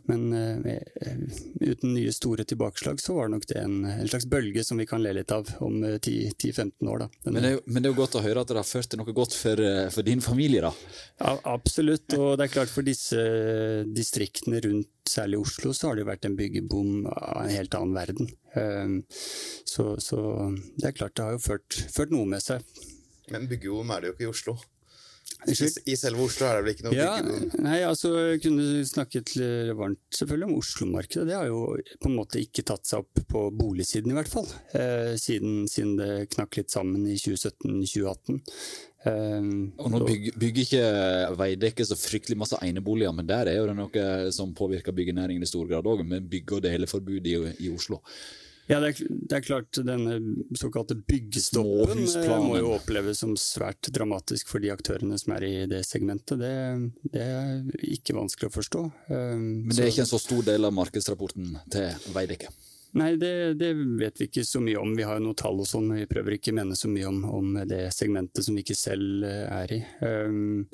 Men 0.08 0.32
uh, 0.32 1.26
uten 1.60 1.92
nye 1.92 2.12
store 2.14 2.46
tilbakeslag, 2.48 3.02
så 3.02 3.18
var 3.18 3.28
det 3.28 3.34
nok 3.36 3.48
det 3.50 3.58
en, 3.60 3.76
en, 3.84 4.08
slags 4.08 4.28
bølge 4.32 4.64
som 4.64 4.80
vi 4.80 4.88
kan 4.88 5.02
le 5.04 5.12
litt 5.18 5.34
av 5.34 5.50
om 5.64 5.82
uh, 5.84 5.96
eh, 5.98 6.32
10-15 6.32 6.88
år, 6.88 7.04
da. 7.04 7.10
Men 7.28 7.38
det, 7.38 7.50
er, 7.50 7.60
men 7.66 7.80
det, 7.80 7.90
er 7.90 7.94
jo 7.94 8.00
godt 8.00 8.18
å 8.20 8.24
høre 8.24 8.46
at 8.46 8.52
det 8.52 8.60
har 8.62 8.68
ført 8.68 8.92
til 8.92 9.02
noe 9.02 9.16
godt 9.16 9.36
for, 9.36 9.66
for 9.92 10.08
din 10.08 10.24
familie, 10.24 10.64
da? 10.64 10.72
Ja, 11.20 11.36
absolutt. 11.52 12.08
Og 12.16 12.38
det 12.40 12.48
er 12.48 12.56
klart 12.56 12.72
for 12.72 12.86
disse 12.86 13.20
distriktene 13.92 14.62
rundt 14.64 14.91
særlig 15.08 15.38
i 15.38 15.42
Oslo, 15.42 15.72
så 15.74 15.88
har 15.88 15.96
det 15.96 16.04
jo 16.04 16.10
vært 16.10 16.26
en 16.28 16.36
byggeboom 16.38 17.06
av 17.10 17.42
en 17.44 17.52
helt 17.52 17.74
annen 17.78 17.96
verden. 17.96 18.30
Ehm, 18.58 18.98
så, 19.10 19.94
så 20.02 20.18
det 20.78 20.90
er 20.90 20.98
klart 20.98 21.16
det 21.18 21.26
har 21.26 21.36
jo 21.36 21.42
ført, 21.42 21.78
ført 21.94 22.14
noe 22.14 22.28
med 22.28 22.44
seg. 22.44 22.64
Men 23.32 23.48
byggebom 23.50 23.90
er 23.94 24.02
det 24.02 24.10
jo 24.10 24.16
ikke 24.16 24.26
i 24.26 24.32
Oslo? 24.32 24.56
I, 25.42 25.96
selve 25.98 26.26
Oslo 26.26 26.46
er 26.46 26.58
det 26.58 26.64
vel 26.64 26.74
ikke 26.74 26.86
noe 26.86 26.96
ja, 26.96 27.08
byggeboom? 27.18 27.64
Nei, 27.66 27.78
altså 27.86 28.12
jeg 28.18 28.42
kunne 28.44 28.84
snakket 28.86 29.34
varmt 29.78 30.00
selvfølgelig 30.14 30.48
om 30.48 30.54
Oslo-markedet. 30.60 31.26
Det 31.30 31.36
har 31.36 31.48
jo 31.48 31.64
på 32.02 32.10
en 32.10 32.16
måte 32.16 32.42
ikke 32.42 32.64
tatt 32.68 32.88
seg 32.88 33.02
opp 33.02 33.22
på 33.32 33.44
boligsiden 33.58 34.12
i 34.12 34.16
hvert 34.18 34.30
fall. 34.30 34.48
Eh, 34.76 35.14
siden, 35.20 35.64
siden, 35.70 35.96
det 35.98 36.30
knakk 36.34 36.60
litt 36.60 36.74
sammen 36.74 37.06
i 37.10 37.16
2017-2018. 37.20 38.40
Eh, 39.02 39.48
og 39.82 39.90
nå 39.90 40.02
bygger, 40.06 40.38
bygger 40.44 40.66
ikke 40.66 40.84
Veidekke 41.40 41.88
så 41.88 41.98
fryktelig 41.98 42.38
masse 42.44 42.60
eneboliger, 42.62 43.14
men 43.16 43.28
der 43.28 43.50
er 43.50 43.58
jo 43.58 43.66
det 43.70 43.78
noe 43.78 44.06
som 44.34 44.54
påvirker 44.58 44.94
byggenæringen 44.96 45.42
i 45.42 45.50
stor 45.50 45.66
grad 45.70 45.88
òg, 45.90 46.06
med 46.06 46.30
bygge- 46.30 46.60
og 46.60 46.64
deleforbud 46.68 47.32
i, 47.32 47.36
i 47.66 47.72
Oslo. 47.74 48.02
Ja, 48.70 48.78
det 48.78 48.92
er, 48.92 49.08
det 49.10 49.36
er, 49.36 49.44
klart 49.44 49.78
denne 49.84 50.18
såkalte 50.58 50.94
byggestoppen 50.94 52.04
eh, 52.06 52.34
må 52.44 52.60
jo 52.60 52.74
oppleves 52.76 53.22
som 53.24 53.34
svært 53.40 53.90
dramatisk 53.90 54.52
for 54.52 54.62
de 54.62 54.70
aktørene 54.72 55.18
som 55.18 55.34
er 55.36 55.46
i 55.48 55.54
det 55.70 55.82
segmentet. 55.88 56.38
Det, 56.40 56.52
det 57.12 57.24
er 57.26 57.88
ikke 57.90 58.16
vanskelig 58.16 58.52
å 58.52 58.54
forstå. 58.54 58.84
Um, 59.10 59.48
men 59.66 59.74
det 59.74 59.82
er 59.82 59.90
ikke 59.90 60.06
en 60.06 60.12
så 60.14 60.22
stor 60.22 60.46
del 60.46 60.68
av 60.68 60.76
markedsrapporten 60.78 61.56
til 61.74 62.14
Veidekke? 62.14 62.52
Nei, 62.92 63.14
det, 63.16 63.54
det, 63.56 63.70
vet 63.96 64.18
vi 64.20 64.26
ikke 64.28 64.42
så 64.44 64.60
mye 64.60 64.76
om. 64.76 64.90
Vi 64.92 65.04
har 65.08 65.16
jo 65.16 65.24
noen 65.24 65.36
tall 65.40 65.62
og 65.62 65.68
sånn, 65.68 65.86
men 65.88 66.02
vi 66.02 66.08
prøver 66.10 66.34
ikke 66.36 66.52
å 66.52 66.56
mene 66.58 66.76
så 66.76 66.90
mye 66.92 67.06
om, 67.08 67.22
om, 67.24 67.54
det 67.68 67.86
segmentet 67.96 68.44
som 68.44 68.58
vi 68.58 68.60
ikke 68.66 68.76
selv 68.76 69.24
eh, 69.24 69.46
er 69.48 69.72
i. 69.72 69.78
Um, 70.04 70.66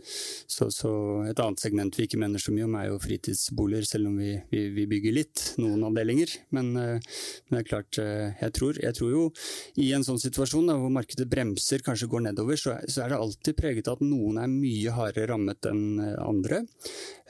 så, 0.50 0.66
så, 0.74 0.90
et 1.30 1.38
annet 1.38 1.62
segment 1.62 1.94
vi 1.94 2.08
ikke 2.08 2.18
mener 2.18 2.42
så 2.42 2.50
mye 2.56 2.66
om, 2.66 2.74
er 2.74 2.88
jo 2.88 2.98
fritidsboliger, 3.04 3.86
selv 3.86 4.10
om 4.10 4.18
vi, 4.18 4.32
vi, 4.50 4.64
vi 4.74 4.88
bygger 4.90 5.14
litt, 5.14 5.44
noen 5.62 5.86
avdelinger. 5.86 6.34
Men, 6.58 6.72
uh, 6.74 6.98
men, 6.98 7.54
det 7.54 7.62
er 7.62 7.70
klart, 7.70 8.02
uh, 8.02 8.26
jeg, 8.42 8.56
tror, 8.58 8.82
jeg 8.82 8.98
tror, 8.98 9.14
jo 9.14 9.24
i 9.78 9.92
en 9.94 10.08
sånn 10.10 10.18
situasjon 10.18 10.72
da, 10.72 10.78
hvor 10.82 10.90
markedet 10.98 11.30
bremser, 11.30 11.86
kanskje 11.86 12.10
går 12.10 12.26
nedover, 12.26 12.58
så, 12.58 12.80
så, 12.90 13.04
er 13.04 13.14
det 13.14 13.22
alltid 13.22 13.60
preget 13.62 13.94
av 13.94 14.02
at 14.02 14.06
noen 14.10 14.42
er 14.42 14.50
mye 14.50 14.98
hardere 14.98 15.30
rammet 15.36 15.70
enn 15.70 16.02
andre. 16.18 16.64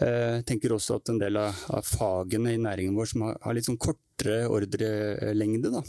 Jeg 0.00 0.40
uh, 0.40 0.42
tenker 0.48 0.72
også 0.72 0.96
at 0.96 1.12
en 1.12 1.20
del 1.20 1.36
av, 1.44 1.64
av 1.76 1.84
fagene 1.84 2.56
i 2.56 2.66
næringen 2.70 2.96
vår 2.96 3.12
som 3.12 3.28
har, 3.28 3.40
har 3.44 3.58
litt 3.58 3.68
sånn 3.68 3.76
kort 3.76 4.00
kortere 4.18 4.48
ordrelengde. 4.48 5.70
Da. 5.70 5.82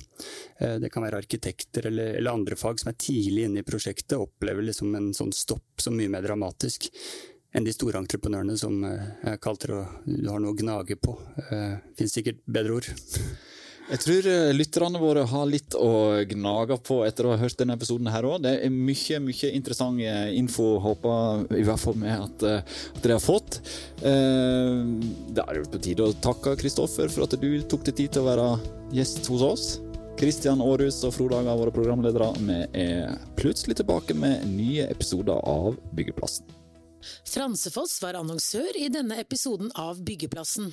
Eh, 0.57 0.75
det 0.79 0.89
kan 0.89 1.03
være 1.03 1.17
arkitekter 1.17 1.87
eller, 1.87 2.15
eller, 2.15 2.31
andre 2.31 2.55
fag 2.55 2.79
som 2.79 2.89
er 2.89 2.97
tidlig 2.97 3.45
inne 3.45 3.59
i 3.59 3.63
prosjektet, 3.63 4.17
opplever 4.17 4.61
liksom 4.63 4.95
en 4.95 5.13
sånn 5.13 5.33
stopp 5.33 5.81
som 5.81 5.95
mye 5.97 6.09
mer 6.09 6.21
dramatisk 6.21 6.89
enn 7.51 7.65
de 7.65 7.73
store 7.73 7.97
entreprenørene 7.97 8.57
som 8.57 8.83
eh, 8.85 9.07
jeg 9.25 9.41
kalte 9.41 9.67
det 9.71 10.21
du 10.21 10.29
har 10.29 10.39
noe 10.39 10.53
å 10.53 10.57
gnage 10.57 10.99
på. 11.01 11.17
det 11.49 11.79
Fins 11.97 12.13
sikkert 12.13 12.43
bedre 12.45 12.79
ord. 12.79 12.91
Jeg 13.89 14.02
tror 14.04 14.25
eh, 14.30 14.52
lytterne 14.54 14.99
våre 15.02 15.23
har 15.25 15.47
litt 15.49 15.73
å 15.73 16.21
gnage 16.30 16.75
på 16.86 16.99
etter 17.08 17.25
å 17.25 17.32
ha 17.34 17.39
hørt 17.41 17.58
denne 17.58 17.73
episoden 17.73 18.10
her 18.13 18.28
òg. 18.30 18.43
Det 18.43 18.52
er 18.62 18.69
mye 18.69 19.21
mye 19.25 19.49
interessant 19.58 20.04
eh, 20.06 20.28
info, 20.38 20.75
håper 20.84 21.56
i 21.58 21.63
hvert 21.65 21.82
fall 21.82 21.97
med 21.97 22.13
at, 22.13 22.45
eh, 22.45 22.75
at 22.93 22.99
dere 23.02 23.17
har 23.17 23.23
fått. 23.23 23.58
Det 23.99 25.41
er 25.41 25.58
jo 25.58 25.65
på 25.73 25.82
tide 25.82 26.06
å 26.06 26.13
takke 26.21 26.54
Kristoffer 26.62 27.10
for 27.10 27.25
at 27.25 27.34
du 27.41 27.49
tok 27.65 27.88
deg 27.88 27.97
tid 27.97 28.13
til 28.13 28.21
å 28.21 28.30
være 28.30 28.47
gjest 28.93 29.25
hos 29.34 29.45
oss. 29.47 29.65
Kristian 30.19 30.62
Aarhus 30.62 30.99
og 31.08 31.15
Frode 31.15 31.39
Haga, 31.39 31.58
våre 31.58 31.73
programledere, 31.73 32.30
vi 32.45 32.60
er 32.84 33.17
plutselig 33.39 33.80
tilbake 33.80 34.13
med 34.13 34.45
nye 34.52 34.86
episoder 34.91 35.41
av 35.49 35.80
Byggeplassen. 35.97 36.45
Fransefoss 37.25 37.97
var 38.04 38.19
annonsør 38.19 38.78
i 38.78 38.89
denne 38.93 39.17
episoden 39.23 39.73
av 39.80 40.04
Byggeplassen. 40.06 40.69